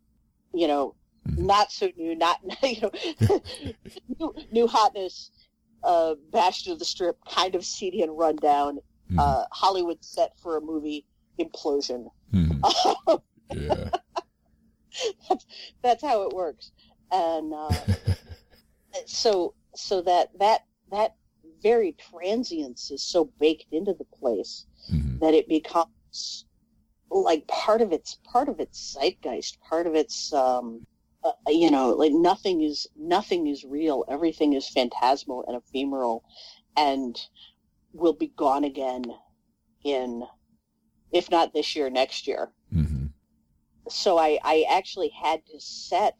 [0.53, 0.95] you know
[1.27, 1.45] mm-hmm.
[1.45, 2.91] not so new not you know
[4.19, 5.31] new, new hotness
[5.83, 8.77] uh, Bastion of the Strip, kind of seedy and rundown.
[8.77, 9.19] Mm-hmm.
[9.19, 11.05] Uh, Hollywood set for a movie
[11.39, 12.09] implosion.
[12.33, 13.15] Mm-hmm.
[13.57, 13.89] yeah.
[15.27, 15.45] that's,
[15.81, 16.71] that's how it works.
[17.11, 17.73] And uh,
[19.05, 21.15] so so that that that
[21.61, 25.19] very transience is so baked into the place mm-hmm.
[25.19, 26.45] that it becomes
[27.09, 30.85] like part of its part of its zeitgeist, part of its um,
[31.23, 34.03] uh, you know, like nothing is nothing is real.
[34.07, 36.23] Everything is phantasmal and ephemeral,
[36.75, 37.19] and
[37.93, 39.05] will be gone again
[39.83, 40.23] in,
[41.11, 42.51] if not this year, next year.
[42.73, 43.07] Mm-hmm.
[43.89, 46.15] So I I actually had to set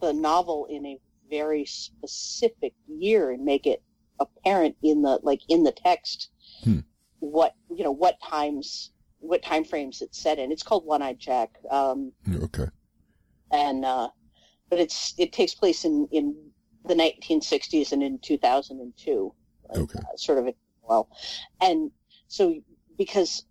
[0.00, 3.82] the novel in a very specific year and make it
[4.18, 6.30] apparent in the like in the text
[6.64, 6.80] hmm.
[7.20, 8.90] what you know what times
[9.20, 10.50] what time frames it's set in.
[10.50, 11.50] It's called One Eyed Jack.
[11.70, 12.66] Um, okay.
[13.52, 14.08] And uh,
[14.68, 16.36] but it's it takes place in in
[16.86, 19.34] the 1960s and in 2002.
[19.76, 19.98] Okay.
[19.98, 21.08] Uh, sort of well,
[21.60, 21.90] and
[22.28, 22.54] so
[22.96, 23.44] because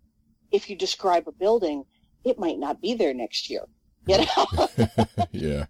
[0.52, 1.84] if you describe a building,
[2.24, 3.64] it might not be there next year.
[4.06, 4.68] You know.
[5.32, 5.66] yeah.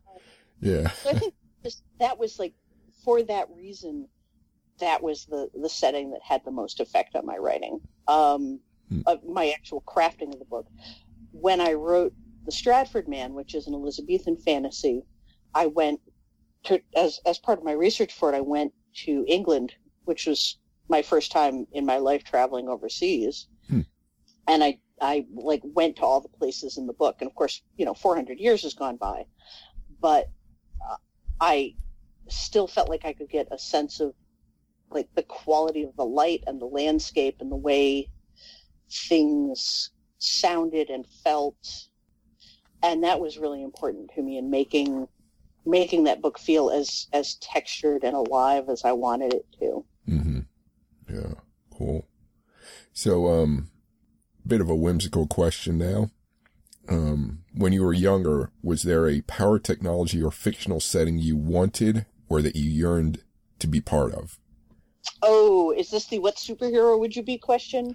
[0.61, 0.91] Yeah.
[0.91, 1.35] so I think
[1.99, 2.55] that was like
[3.05, 4.09] for that reason
[4.79, 9.01] that was the the setting that had the most effect on my writing um, hmm.
[9.07, 10.67] uh, my actual crafting of the book
[11.33, 12.13] when i wrote
[12.45, 15.03] the stratford man which is an elizabethan fantasy
[15.55, 16.01] i went
[16.63, 19.73] to as as part of my research for it i went to england
[20.05, 20.59] which was
[20.91, 23.47] my first time in my life traveling overseas.
[23.69, 23.83] Hmm.
[24.49, 27.17] and i i like went to all the places in the book.
[27.21, 29.25] And of course you know 400 years has gone by.
[30.01, 30.29] But
[30.91, 30.97] uh,
[31.41, 31.75] i
[32.29, 34.15] still felt like I could get a sense of
[34.91, 38.11] like the quality of the light and the landscape and the way
[39.09, 41.89] things sounded and felt
[42.83, 45.09] and that was really important to me in making
[45.67, 49.85] making that book feel as as textured and alive as I wanted it to.
[50.09, 50.41] Mm-hmm.
[51.09, 51.35] Yeah,
[51.77, 52.07] cool.
[52.93, 53.71] So, um,
[54.47, 56.11] bit of a whimsical question now.
[56.89, 62.07] Um, when you were younger, was there a power technology or fictional setting you wanted
[62.29, 63.23] or that you yearned
[63.61, 64.39] to be part of?
[65.23, 67.95] Oh, is this the what superhero would you be question?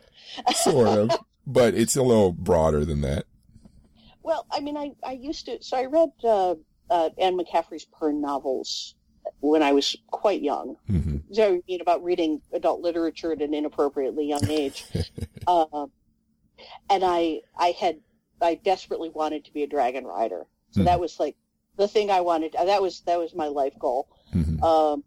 [0.55, 1.11] sort of,
[1.47, 3.25] but it's a little broader than that.
[4.26, 6.55] Well, I mean, I, I used to, so I read uh,
[6.89, 8.95] uh, Anne McCaffrey's Pern novels
[9.39, 10.78] when I was quite young.
[10.89, 11.32] Mm-hmm.
[11.32, 14.84] So, I mean, about reading adult literature at an inappropriately young age.
[15.45, 15.65] uh,
[16.89, 17.99] and I, I had,
[18.41, 20.47] I desperately wanted to be a dragon rider.
[20.71, 20.86] So mm-hmm.
[20.86, 21.36] that was like
[21.78, 22.53] the thing I wanted.
[22.53, 24.09] That was, that was my life goal.
[24.34, 24.63] Mm-hmm.
[24.63, 25.03] Um,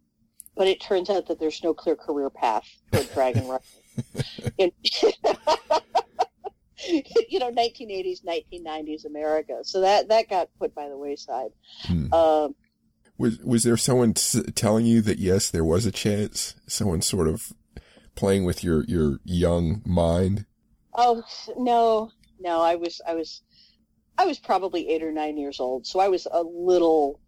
[0.54, 3.48] but it turns out that there's no clear career path for dragon
[4.58, 4.72] riding.
[7.28, 9.58] you know, 1980s, 1990s America.
[9.62, 11.50] So that that got put by the wayside.
[11.82, 12.12] Hmm.
[12.12, 12.54] Um,
[13.16, 16.54] was was there someone t- telling you that yes, there was a chance?
[16.66, 17.52] Someone sort of
[18.14, 20.46] playing with your your young mind?
[20.94, 21.22] Oh
[21.56, 22.10] no,
[22.40, 22.60] no.
[22.60, 23.42] I was I was
[24.16, 27.20] I was probably eight or nine years old, so I was a little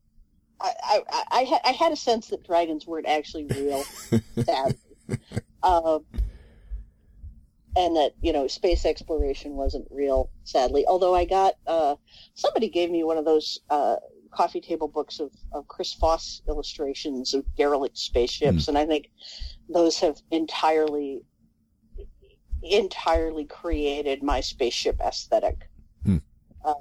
[0.61, 3.83] I, I, I, had, I had a sense that dragons weren't actually real,
[4.45, 4.77] sadly.
[5.63, 6.05] Um,
[7.77, 10.85] and that, you know, space exploration wasn't real, sadly.
[10.87, 11.97] Although I got, uh,
[12.35, 13.97] somebody gave me one of those, uh,
[14.33, 18.65] coffee table books of, of Chris Foss illustrations of derelict spaceships.
[18.65, 18.69] Mm.
[18.69, 19.11] And I think
[19.69, 21.23] those have entirely,
[22.63, 25.69] entirely created my spaceship aesthetic.
[26.07, 26.23] Mm.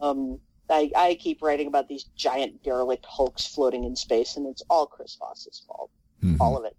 [0.02, 4.62] Um, I, I keep writing about these giant derelict hulks floating in space, and it's
[4.70, 5.90] all Chris Foss's fault.
[6.24, 6.40] Mm-hmm.
[6.40, 6.78] All of it.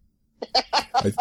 [0.94, 1.12] I,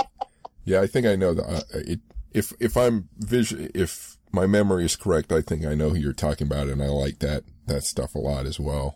[0.65, 1.45] yeah, I think I know that.
[1.45, 1.99] Uh, it,
[2.31, 6.13] if if I'm vision, if my memory is correct, I think I know who you're
[6.13, 8.95] talking about, and I like that that stuff a lot as well.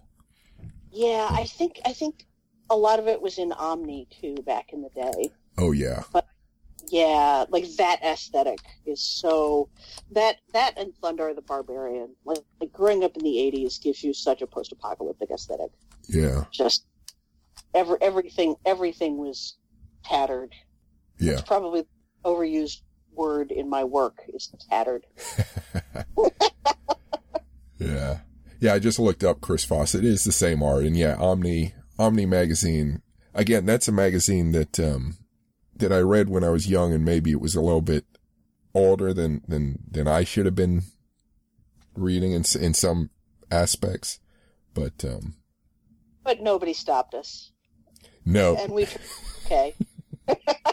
[0.91, 2.25] Yeah, I think I think
[2.69, 5.31] a lot of it was in Omni too back in the day.
[5.57, 6.03] Oh yeah.
[6.11, 6.27] But
[6.89, 9.69] yeah, like that aesthetic is so
[10.11, 14.13] that that and Thundarr the Barbarian, like, like growing up in the '80s, gives you
[14.13, 15.71] such a post-apocalyptic aesthetic.
[16.07, 16.85] Yeah, just
[17.73, 19.57] every everything everything was
[20.03, 20.53] tattered.
[21.19, 21.85] Yeah, it's probably
[22.25, 22.81] overused
[23.15, 25.05] word in my work is tattered.
[27.77, 28.19] yeah,
[28.59, 28.73] yeah.
[28.73, 29.95] I just looked up Chris Foss.
[29.95, 33.01] It is the same art, and yeah, Omni Omni magazine.
[33.33, 35.17] Again, that's a magazine that um,
[35.75, 38.05] that I read when I was young, and maybe it was a little bit
[38.73, 40.83] older than than than I should have been
[41.95, 43.09] reading in in some
[43.51, 44.19] aspects,
[44.73, 45.35] but um,
[46.23, 47.51] but nobody stopped us.
[48.25, 48.87] No, and we
[49.45, 49.75] okay.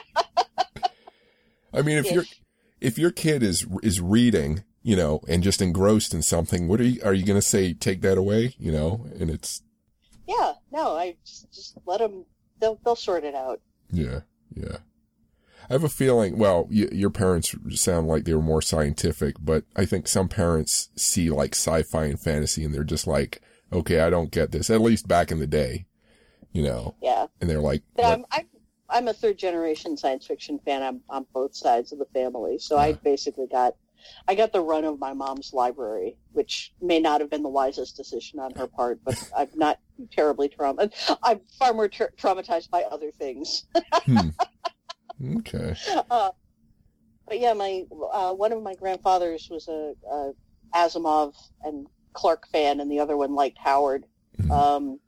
[1.73, 2.13] I mean, if Ish.
[2.13, 2.25] your
[2.81, 6.85] if your kid is is reading, you know, and just engrossed in something, what are
[6.85, 7.73] you are you going to say?
[7.75, 9.07] Take that away, you know?
[9.19, 9.63] And it's
[10.27, 12.25] yeah, no, I just, just let them.
[12.61, 13.61] They'll they'll sort it out.
[13.91, 14.21] Yeah.
[14.55, 14.79] Yeah.
[15.69, 19.65] I have a feeling, well, y- your parents sound like they were more scientific, but
[19.77, 23.41] I think some parents see like sci-fi and fantasy and they're just like,
[23.73, 25.87] okay, I don't get this, at least back in the day,
[26.51, 26.97] you know?
[27.01, 27.27] Yeah.
[27.41, 28.47] And they're like, But like I'm, I'm,
[28.91, 30.83] I'm a third generation science fiction fan.
[30.83, 32.59] I'm on both sides of the family.
[32.59, 33.75] So I basically got,
[34.27, 37.97] I got the run of my mom's library, which may not have been the wisest
[37.97, 39.79] decision on her part, but I'm not
[40.11, 41.17] terribly traumatized.
[41.23, 43.65] I'm far more tra- traumatized by other things.
[44.05, 44.31] hmm.
[45.39, 45.77] okay.
[46.11, 46.31] Uh,
[47.29, 50.33] but yeah, my uh, one of my grandfathers was a, a
[50.75, 54.05] Asimov and Clarke fan, and the other one liked Howard.
[54.39, 54.51] Mhm.
[54.51, 55.01] Um,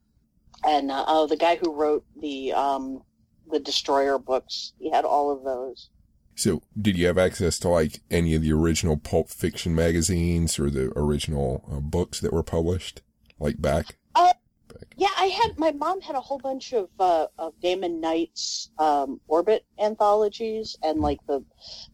[0.64, 3.03] and uh, oh, the guy who wrote the um,
[3.51, 5.90] the Destroyer books, he had all of those.
[6.34, 10.70] So, did you have access to like any of the original Pulp Fiction magazines or
[10.70, 13.03] the original uh, books that were published,
[13.38, 13.97] like back?
[14.14, 14.32] Uh,
[14.68, 14.95] back.
[14.97, 19.20] Yeah, I had my mom had a whole bunch of uh, of Damon Knight's um,
[19.28, 21.45] Orbit anthologies and like the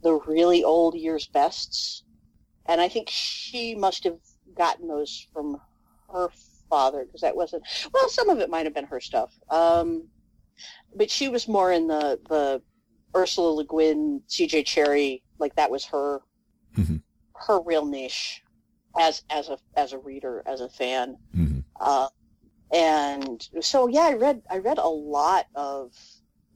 [0.02, 2.04] the really old years bests,
[2.66, 4.18] and I think she must have
[4.56, 5.60] gotten those from
[6.12, 6.30] her
[6.70, 8.08] father because that wasn't well.
[8.08, 10.08] Some of it might have been her stuff, um,
[10.94, 12.62] but she was more in the the
[13.16, 14.64] Ursula Le Guin, C.J.
[14.64, 16.20] Cherryh, like that was her
[16.76, 17.02] Mhm.
[17.46, 18.42] her real niche
[18.98, 21.16] as as a as a reader as a fan.
[21.32, 22.08] hmm Uh,
[22.72, 25.94] and so yeah, I read I read a lot of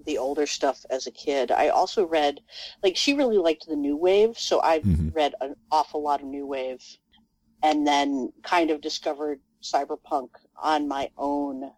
[0.04, 1.50] the older stuff as a kid.
[1.52, 2.40] I also read
[2.82, 5.14] like she really liked the new wave, so I Mhm.
[5.14, 6.84] read an awful lot of new wave,
[7.62, 11.72] and then kind of discovered cyberpunk on my own.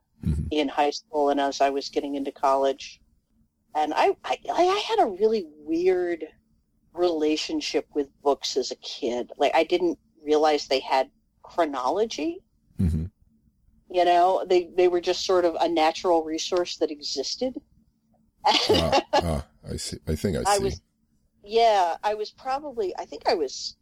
[0.61, 3.01] In high school and as I was getting into college.
[3.75, 6.25] And I, I I had a really weird
[6.93, 9.33] relationship with books as a kid.
[9.37, 11.11] Like I didn't realize they had
[11.43, 12.41] chronology
[12.79, 13.05] hmm
[13.91, 17.55] you know they they were just sort of a natural resource that existed
[18.47, 19.99] ah, ah, I see.
[20.09, 20.51] I think I see.
[20.51, 20.81] I was
[21.45, 23.77] yeah i was probably i think i was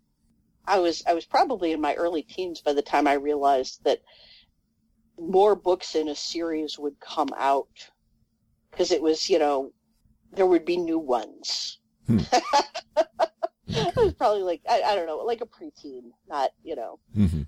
[0.67, 4.01] i was i was probably in my early teens by the time i realized that
[5.31, 7.69] more books in a series would come out.
[8.71, 9.73] Because it was you know
[10.33, 11.79] there would be new ones.
[13.75, 16.99] It was probably like I, I don't know like a preteen not you know.
[17.15, 17.43] Hmm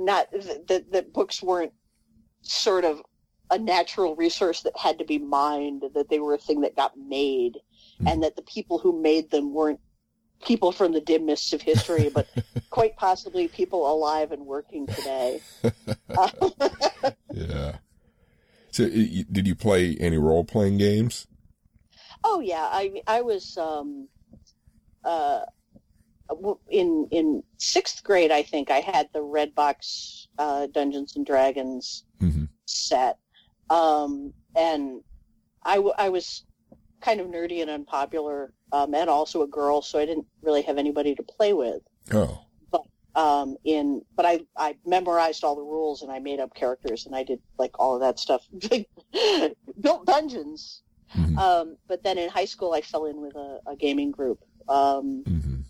[0.00, 1.72] not that that books weren't
[2.42, 3.02] sort of
[3.50, 6.96] a natural resource that had to be mined that they were a thing that got
[6.96, 7.58] made
[8.06, 9.80] and that the people who made them weren't
[10.44, 12.28] people from the dim mists of history but
[12.70, 15.42] quite possibly people alive and working today
[17.32, 17.76] Yeah.
[18.72, 21.26] So, did you play any role playing games?
[22.24, 24.06] oh yeah i i was um
[25.04, 25.40] uh
[26.68, 32.04] in in sixth grade i think i had the red box uh dungeons and dragons
[32.20, 33.18] hmm set.
[33.68, 35.02] Um, and
[35.64, 36.44] I, w- I was
[37.00, 40.78] kind of nerdy and unpopular, um, and also a girl, so I didn't really have
[40.78, 41.82] anybody to play with.
[42.12, 42.44] Oh.
[43.16, 47.16] Um, in, but I, I memorized all the rules and I made up characters and
[47.16, 48.46] I did like all of that stuff.
[49.80, 50.82] Built dungeons.
[51.08, 54.38] hmm Um, but then in high school I fell in with a, a gaming group.
[54.68, 55.60] Um, hmm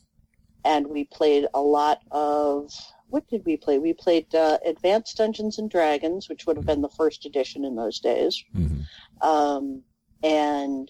[0.64, 2.70] and we played a lot of
[3.08, 3.78] what did we play?
[3.78, 7.74] We played uh, Advanced Dungeons and Dragons, which would have been the first edition in
[7.74, 8.82] those days, hmm
[9.22, 9.82] um,
[10.22, 10.88] and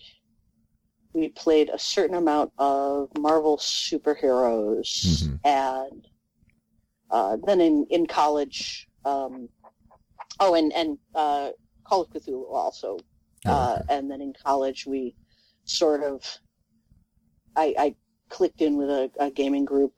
[1.13, 4.89] we played a certain amount of Marvel superheroes,
[5.25, 5.41] Mhm.
[5.45, 6.07] and
[7.11, 9.49] uh, then in in college, um,
[10.39, 11.51] oh, and and uh,
[11.85, 12.99] Call of Cthulhu also,
[13.47, 13.95] Oh, uh, okay.
[13.97, 15.17] and then in college we
[15.65, 16.25] sort of
[17.57, 17.95] I, I
[18.29, 19.93] clicked in with a, a gaming group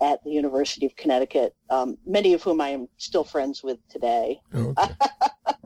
[0.00, 4.40] at the University of Connecticut, um, many of whom I am still friends with today.
[4.54, 4.94] Oh, okay.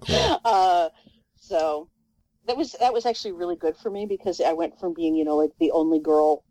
[0.07, 0.41] Cool.
[0.45, 0.89] Uh,
[1.37, 1.89] so
[2.47, 5.25] that was that was actually really good for me because I went from being you
[5.25, 6.45] know like the only girl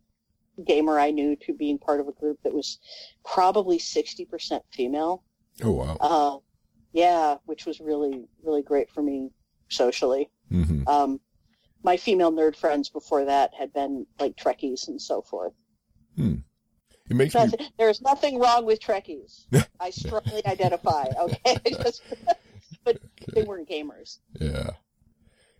[0.65, 2.79] gamer I knew to being part of a group that was
[3.23, 5.23] probably sixty percent female.
[5.63, 5.97] Oh, wow.
[5.99, 6.37] Uh,
[6.93, 9.31] yeah, which was really really great for me
[9.69, 10.29] socially.
[10.49, 11.19] hmm Um,
[11.83, 15.53] my female nerd friends before that had been like Trekkies and so forth.
[16.17, 17.41] It makes me.
[17.41, 19.45] Nothing- There's nothing wrong with Trekkies.
[19.79, 21.05] I strongly identify.
[21.19, 22.03] Okay, Just-
[22.83, 22.97] but
[23.33, 24.19] they weren't gamers.
[24.39, 24.71] Yeah.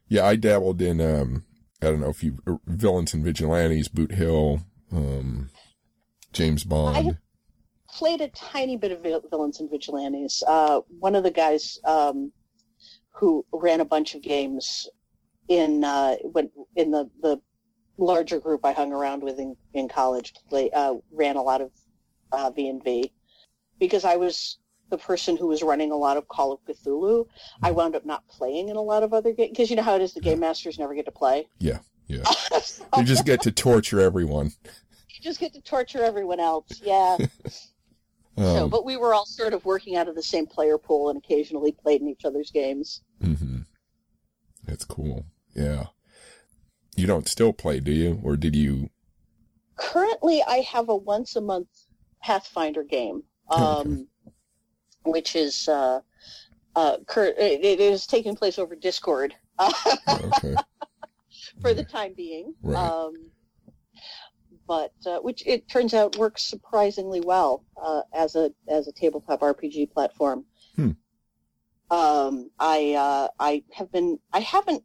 [0.08, 1.43] Yeah, I dabbled in, um,
[1.82, 5.49] I don't know if you, uh, Villains and Vigilantes, Boot Hill, um,
[6.34, 6.95] James Bond.
[6.97, 7.18] have-
[7.88, 10.43] Played a tiny bit of villains and vigilantes.
[10.45, 12.34] Uh, one of the guys um,
[13.12, 14.89] who ran a bunch of games
[15.47, 17.39] in uh, when in the the
[17.97, 21.72] larger group I hung around with in, in college play, uh, ran a lot of
[22.34, 23.14] uh, V and V
[23.80, 24.58] because I was
[24.95, 27.27] the person who was running a lot of Call of Cthulhu.
[27.61, 29.95] I wound up not playing in a lot of other games because you know how
[29.95, 30.13] it is.
[30.13, 31.47] The game masters never get to play.
[31.59, 31.79] Yeah.
[32.07, 32.23] Yeah.
[32.97, 34.51] you just get to torture everyone.
[35.09, 36.81] You just get to torture everyone else.
[36.81, 37.17] Yeah.
[38.37, 41.09] so, Um, but we were all sort of working out of the same player pool
[41.09, 43.01] and occasionally played in each other's games.
[43.21, 43.61] Mm-hmm.
[44.65, 45.25] That's cool.
[45.53, 45.87] Yeah.
[46.95, 48.21] You don't still play, do you?
[48.23, 48.89] Or did you?
[49.75, 51.67] Currently, I have a once a month
[52.21, 54.07] Pathfinder game, Oh, um,
[55.06, 56.01] which is uh,
[56.76, 60.56] uh, cur- it, it is taking place over Discord okay.
[61.62, 62.53] for the time being.
[62.64, 62.78] Right.
[62.78, 63.32] Um,
[64.68, 69.41] but uh, which it turns out works surprisingly well uh, as a as a tabletop
[69.41, 70.45] RPG platform.
[70.76, 70.91] Hmm.
[71.91, 74.84] Um, I uh, I have been I haven't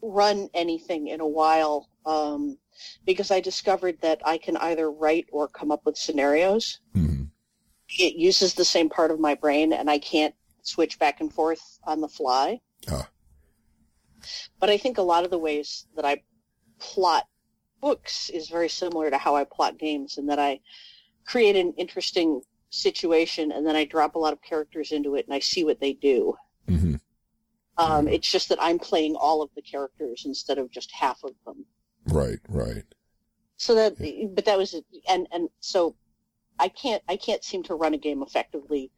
[0.00, 2.56] run anything in a while um,
[3.04, 6.80] because I discovered that I can either write or come up with scenarios.
[6.94, 7.17] hmm
[7.88, 11.78] It uses the same part of my brain, and I can't switch back and forth
[11.84, 12.60] on the fly.
[12.90, 13.08] Ah.
[14.60, 16.22] But I think a lot of the ways that I
[16.78, 17.26] plot
[17.80, 20.60] books is very similar to how I plot games, in that I
[21.24, 25.34] create an interesting situation and then I drop a lot of characters into it and
[25.34, 26.34] I see what they do.
[26.68, 26.96] hmm
[27.78, 28.08] Um.
[28.08, 31.64] It's just that I'm playing all of the characters instead of just half of them.
[32.06, 32.40] Right.
[32.48, 32.84] Right.
[33.56, 33.96] So that,
[34.34, 34.74] but that was,
[35.08, 35.96] and and so
[36.58, 38.90] I can't I can't seem to run a game effectively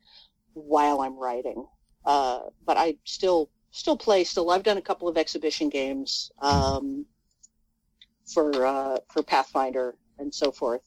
[0.54, 1.66] while I'm writing.
[2.04, 4.24] Uh, but I still still play.
[4.24, 7.06] Still, I've done a couple of exhibition games um,
[8.32, 10.82] for uh, for Pathfinder and so forth.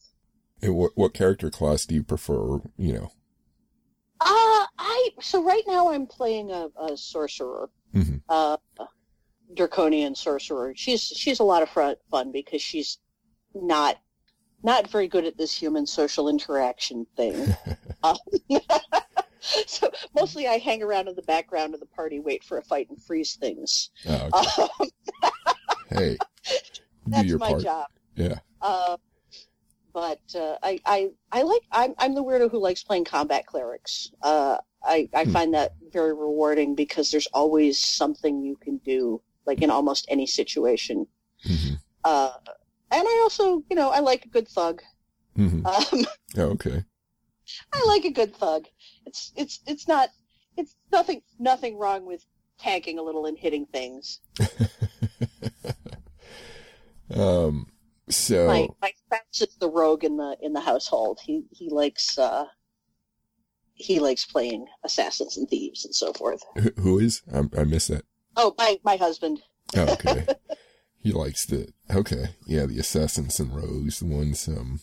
[0.61, 2.61] And what what character class do you prefer?
[2.77, 3.11] You know.
[4.21, 8.21] Uh, I so right now I'm playing a, a sorcerer, Mhm.
[8.29, 8.57] uh,
[9.53, 10.73] draconian sorcerer.
[10.75, 11.69] She's she's a lot of
[12.09, 12.99] fun because she's
[13.53, 13.97] not
[14.63, 17.47] not very good at this human social interaction thing.
[18.01, 18.15] Uh,
[19.67, 22.89] so mostly I hang around in the background of the party, wait for a fight,
[22.89, 23.89] and freeze things.
[24.07, 24.67] Oh, okay.
[24.79, 24.89] Um,
[25.89, 26.17] hey,
[27.07, 27.61] that's my part.
[27.63, 27.87] job.
[28.15, 28.39] Yeah.
[28.61, 28.97] Uh,
[29.93, 34.09] but uh, I, I I like I'm I'm the weirdo who likes playing combat clerics.
[34.23, 35.31] Uh, I I Hmm.
[35.31, 40.25] find that very rewarding because there's always something you can do, like in almost any
[40.25, 41.05] situation.
[41.45, 42.31] hmm Uh,
[42.93, 44.81] and I also, you know, I like a good thug.
[45.35, 46.05] hmm Um,
[46.37, 46.83] Oh, okay.
[47.73, 48.67] I like a good thug.
[49.05, 50.09] It's it's it's not
[50.57, 52.25] it's nothing nothing wrong with
[52.59, 54.19] tanking a little and hitting things.
[57.13, 57.67] Um.
[58.09, 58.47] So.
[58.47, 61.19] My my spouse is the rogue in the in the household.
[61.23, 62.45] He he likes uh
[63.75, 66.41] he likes playing assassins and thieves and so forth.
[66.79, 67.21] who- is?
[67.33, 68.05] I, I missed that.
[68.35, 69.41] Oh, my my husband.
[69.75, 70.25] Oh, okay.
[71.03, 74.79] he likes the okay, yeah, the assassins and rogues, the ones um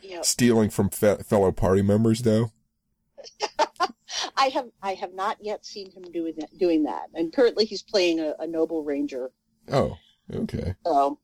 [0.00, 2.52] Yeah, stealing from fe- fellow party members, though.
[4.36, 6.56] I have I have not yet seen him doing that.
[6.56, 9.32] Doing that, and currently he's playing a, a noble ranger.
[9.70, 9.98] Oh,
[10.32, 11.18] okay, So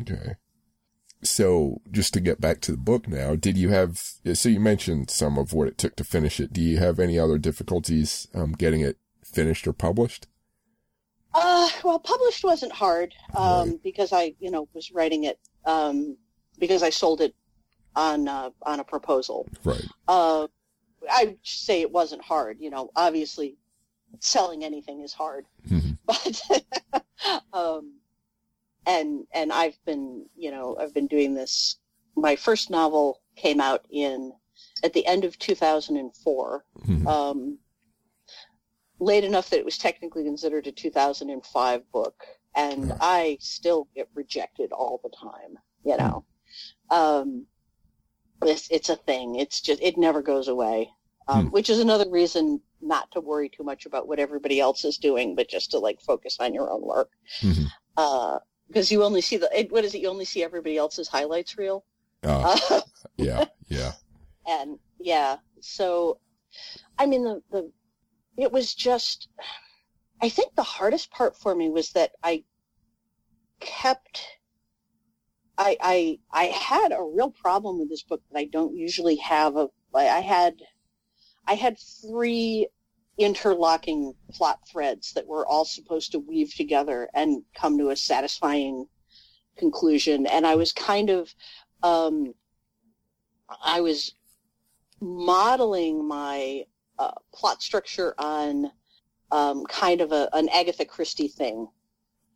[0.00, 0.36] okay.
[1.22, 3.98] So, just to get back to the book now, did you have?
[4.34, 6.52] So you mentioned some of what it took to finish it.
[6.52, 10.26] Do you have any other difficulties um, getting it finished or published?
[11.34, 13.82] Uh, well, published wasn't hard um, Right.
[13.82, 16.16] because I, you know, was writing it um,
[16.58, 17.34] because I sold it
[17.96, 19.48] on uh, on a proposal.
[19.64, 19.84] Right.
[20.08, 20.46] Uh,
[21.10, 22.58] I say it wasn't hard.
[22.60, 23.56] You know, obviously,
[24.20, 25.98] selling anything is hard, Mhm.
[26.06, 27.94] but um,
[28.86, 31.76] and and I've been, you know, I've been doing this.
[32.16, 34.32] My first novel came out in
[34.84, 37.06] at the end of 2004 Mhm.
[37.08, 37.58] um,
[39.04, 42.24] late enough that it was technically considered a 2005 book,
[42.56, 42.96] and Yeah.
[43.00, 45.58] I still get rejected all the time.
[45.84, 46.24] You know,
[46.90, 47.46] um,
[48.42, 49.36] it's it's a thing.
[49.36, 50.90] It's just it never goes away,
[51.28, 51.52] um, Hmm.
[51.52, 55.34] which is another reason not to worry too much about what everybody else is doing,
[55.34, 57.10] but just to like focus on your own work.
[57.40, 57.66] Mhm.
[57.96, 58.38] Uh,
[58.68, 60.00] because you only see the it, what is it?
[60.00, 61.84] You only see everybody else's highlights reel.
[62.24, 62.80] Ah, Uh,
[63.16, 63.92] yeah, yeah.
[64.46, 66.18] and yeah so
[66.98, 67.72] i mean the, the
[68.36, 69.28] it was just
[70.20, 72.42] i think the hardest part for me was that i
[73.60, 74.26] kept
[75.58, 79.56] i i i had a real problem with this book that i don't usually have
[79.56, 80.54] a i had
[81.46, 82.66] i had three
[83.16, 88.86] interlocking plot threads that were all supposed to weave together and come to a satisfying
[89.56, 90.26] conclusion.
[90.26, 91.32] And i was kind of
[91.82, 92.34] um
[93.64, 94.14] i was
[95.00, 96.64] modeling my
[96.98, 98.70] uh, plot structure on
[99.30, 101.68] um, kind of a, an Agatha Christie thing.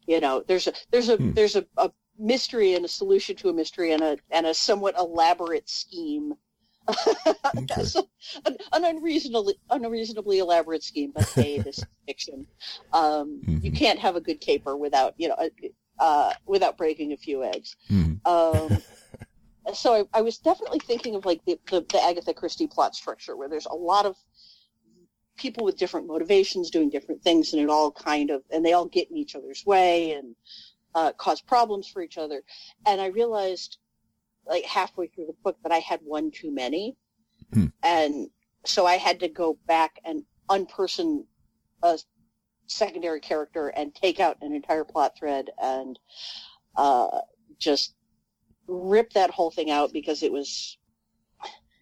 [0.06, 1.32] You know, there's a there's a Hmm.
[1.34, 4.96] there's a, a mystery and a solution to a mystery and a and a somewhat
[4.98, 6.34] elaborate scheme.
[7.58, 7.82] Okay.
[7.82, 8.08] So,
[8.46, 12.46] an, an unreasonably unreasonably elaborate scheme, but hey, this is fiction.
[12.92, 13.76] Um, You Mhm.
[13.76, 15.36] can't have a good caper without you know.
[15.38, 15.50] A,
[15.98, 17.76] uh, without breaking a few eggs.
[17.90, 18.24] Mm.
[18.26, 18.82] Um,
[19.74, 23.36] so I, I, was definitely thinking of like the, the, the Agatha Christie plot structure,
[23.36, 24.16] where there's a lot of
[25.38, 28.86] people with different motivations doing different things, and it all kind of and they all
[28.86, 30.34] get in each other's way and
[30.94, 32.42] uh, cause problems for each other.
[32.86, 33.78] And I realized,
[34.46, 36.96] like halfway through the book, that I had one too many,
[37.52, 37.66] hmm.
[37.82, 38.28] and
[38.64, 41.24] so I had to go back and unperson
[41.82, 41.98] a
[42.66, 45.98] secondary character and take out an entire plot thread and
[46.76, 47.20] uh,
[47.58, 47.94] just
[48.66, 50.76] rip that whole thing out because it was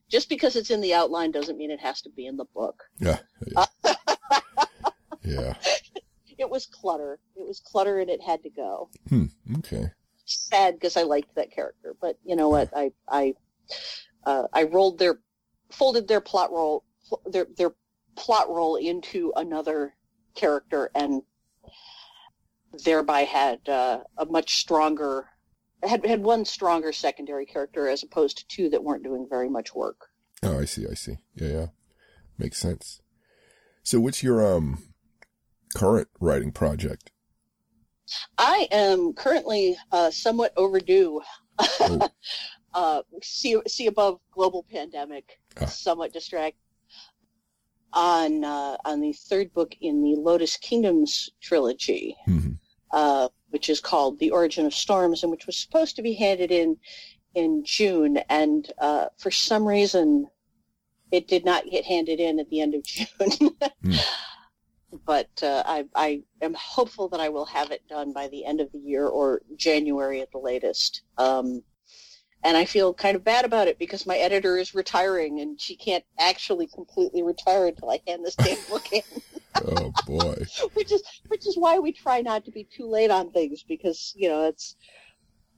[0.08, 2.84] just because it's in the outline doesn't mean it has to be in the book.
[2.98, 3.18] Yeah.
[3.46, 3.64] Yeah.
[5.22, 5.54] yeah.
[6.38, 7.18] It was clutter.
[7.34, 8.90] It was clutter and it had to go.
[9.08, 9.26] Hmm.
[9.58, 9.90] Okay.
[10.26, 12.70] Sad because I liked that character, but you know what?
[12.76, 13.34] I I
[14.24, 15.18] uh, I rolled their
[15.70, 16.84] folded their plot role
[17.26, 17.72] their their
[18.16, 19.94] plot role into another
[20.34, 21.22] character and
[22.84, 25.28] thereby had uh, a much stronger
[25.82, 29.74] had had one stronger secondary character as opposed to two that weren't doing very much
[29.74, 30.08] work.
[30.42, 30.86] Oh, I see.
[30.90, 31.18] I see.
[31.34, 31.66] Yeah, yeah,
[32.38, 33.00] makes sense.
[33.82, 34.82] So, what's your um
[35.74, 37.10] current writing project?
[38.38, 41.20] I am currently uh, somewhat overdue.
[41.58, 42.08] Oh.
[42.74, 45.66] uh, see, see above global pandemic, ah.
[45.66, 46.56] somewhat distract
[47.92, 52.16] on uh, on the third book in the Lotus Kingdoms trilogy.
[52.28, 52.52] Mm-hmm.
[52.96, 56.50] Uh, which is called The Origin of Storms, and which was supposed to be handed
[56.50, 56.78] in
[57.34, 60.28] in June, and uh, for some reason,
[61.12, 63.06] it did not get handed in at the end of June.
[63.84, 64.00] mm.
[65.04, 68.62] But uh, I, I, am hopeful that I will have it done by the end
[68.62, 71.02] of the year or January at the latest.
[71.18, 71.62] Um,
[72.42, 75.76] and I feel kind of bad about it because my editor is retiring, and she
[75.76, 79.02] can't actually completely retire until I hand this damn book in.
[79.64, 80.44] oh boy!
[80.74, 84.12] which is which is why we try not to be too late on things because
[84.16, 84.76] you know it's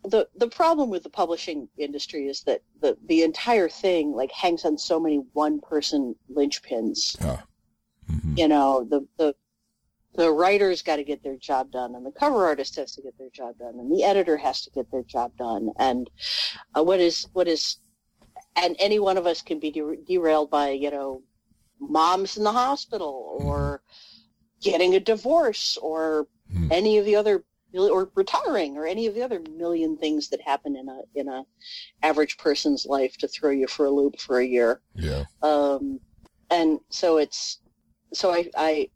[0.05, 4.65] the the problem with the publishing industry is that the the entire thing like hangs
[4.65, 7.17] on so many one person linchpins.
[7.21, 7.45] Ah.
[8.11, 8.35] Mm-hmm.
[8.37, 9.35] You know the the
[10.15, 13.17] the writer's got to get their job done, and the cover artist has to get
[13.19, 16.11] their job done, and the editor has to get their job done, and
[16.77, 17.79] uh, what is what is
[18.57, 21.23] and any one of us can be de- derailed by you know
[21.81, 23.83] mom's in the hospital or
[24.61, 26.71] getting a divorce or mm.
[26.71, 30.75] any of the other or retiring or any of the other million things that happen
[30.75, 31.45] in a in a
[32.03, 34.81] average person's life to throw you for a loop for a year.
[34.95, 35.25] Yeah.
[35.43, 36.01] Um,
[36.51, 37.61] and so it's
[38.13, 38.91] so I I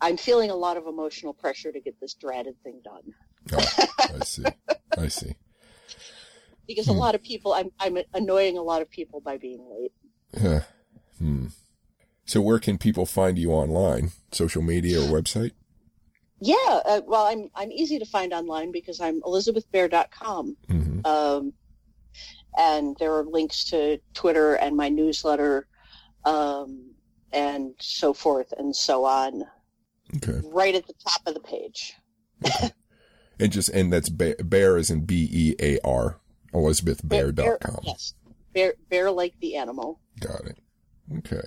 [0.00, 3.14] I'm feeling a lot of emotional pressure to get this dreaded thing done.
[3.52, 4.44] Oh, I see.
[4.96, 5.34] I see.
[6.66, 6.92] Because hmm.
[6.92, 9.92] a lot of people, I'm I'm annoying a lot of people by being late.
[10.40, 10.60] Yeah.
[11.18, 11.46] Hmm.
[12.28, 14.12] So where can people find you online?
[14.32, 15.52] Social media or website?
[16.40, 20.56] Yeah, uh, well, I'm I'm easy to find online because I'm elizabethbear.com.
[20.68, 21.06] Mm-hmm.
[21.06, 21.54] Um,
[22.58, 25.66] and there are links to Twitter and my newsletter,
[26.26, 26.90] um,
[27.32, 29.44] and so forth and so on.
[30.16, 30.38] Okay.
[30.44, 31.94] Right at the top of the page.
[32.44, 32.70] Okay.
[33.40, 36.20] and just and that's bear, bear is in B E A R
[36.52, 37.34] elizabethbear.com.
[37.34, 38.12] Bear, bear, yes.
[38.52, 39.98] Bear bear like the animal.
[40.20, 40.58] Got it.
[41.18, 41.42] Okay.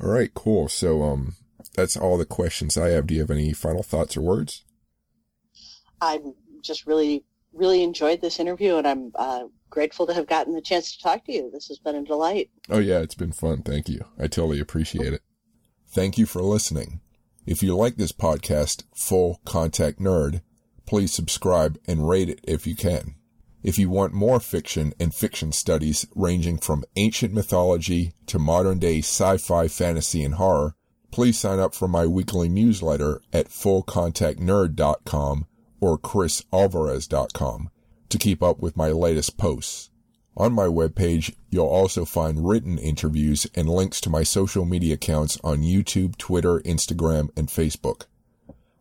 [0.00, 0.68] All right, cool.
[0.68, 1.36] So, um,
[1.74, 3.06] that's all the questions I have.
[3.06, 4.64] Do you have any final thoughts or words?
[6.00, 10.60] I'm just really, really enjoyed this interview, and I'm uh, grateful to have gotten the
[10.60, 11.50] chance to talk to you.
[11.52, 12.50] This has been a delight.
[12.70, 13.62] Oh yeah, it's been fun.
[13.62, 14.00] Thank you.
[14.18, 15.22] I totally appreciate it.
[15.88, 17.00] Thank you for listening.
[17.46, 20.40] If you like this podcast, Full Contact Nerd,
[20.86, 23.15] please subscribe and rate it if you can.
[23.66, 28.98] If you want more fiction and fiction studies ranging from ancient mythology to modern day
[28.98, 30.76] sci-fi, fantasy, and horror,
[31.10, 35.46] please sign up for my weekly newsletter at fullcontactnerd.com
[35.80, 37.70] or chrisalvarez.com
[38.08, 39.90] to keep up with my latest posts.
[40.36, 45.38] On my webpage, you'll also find written interviews and links to my social media accounts
[45.42, 48.04] on YouTube, Twitter, Instagram, and Facebook.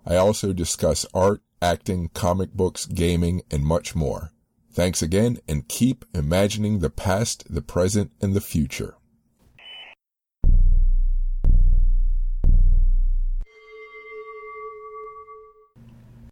[0.05, 4.31] I also discuss art, acting, comic books, gaming, and much more.
[4.75, 8.95] Thanks again and keep imagining the past, the present, and the future.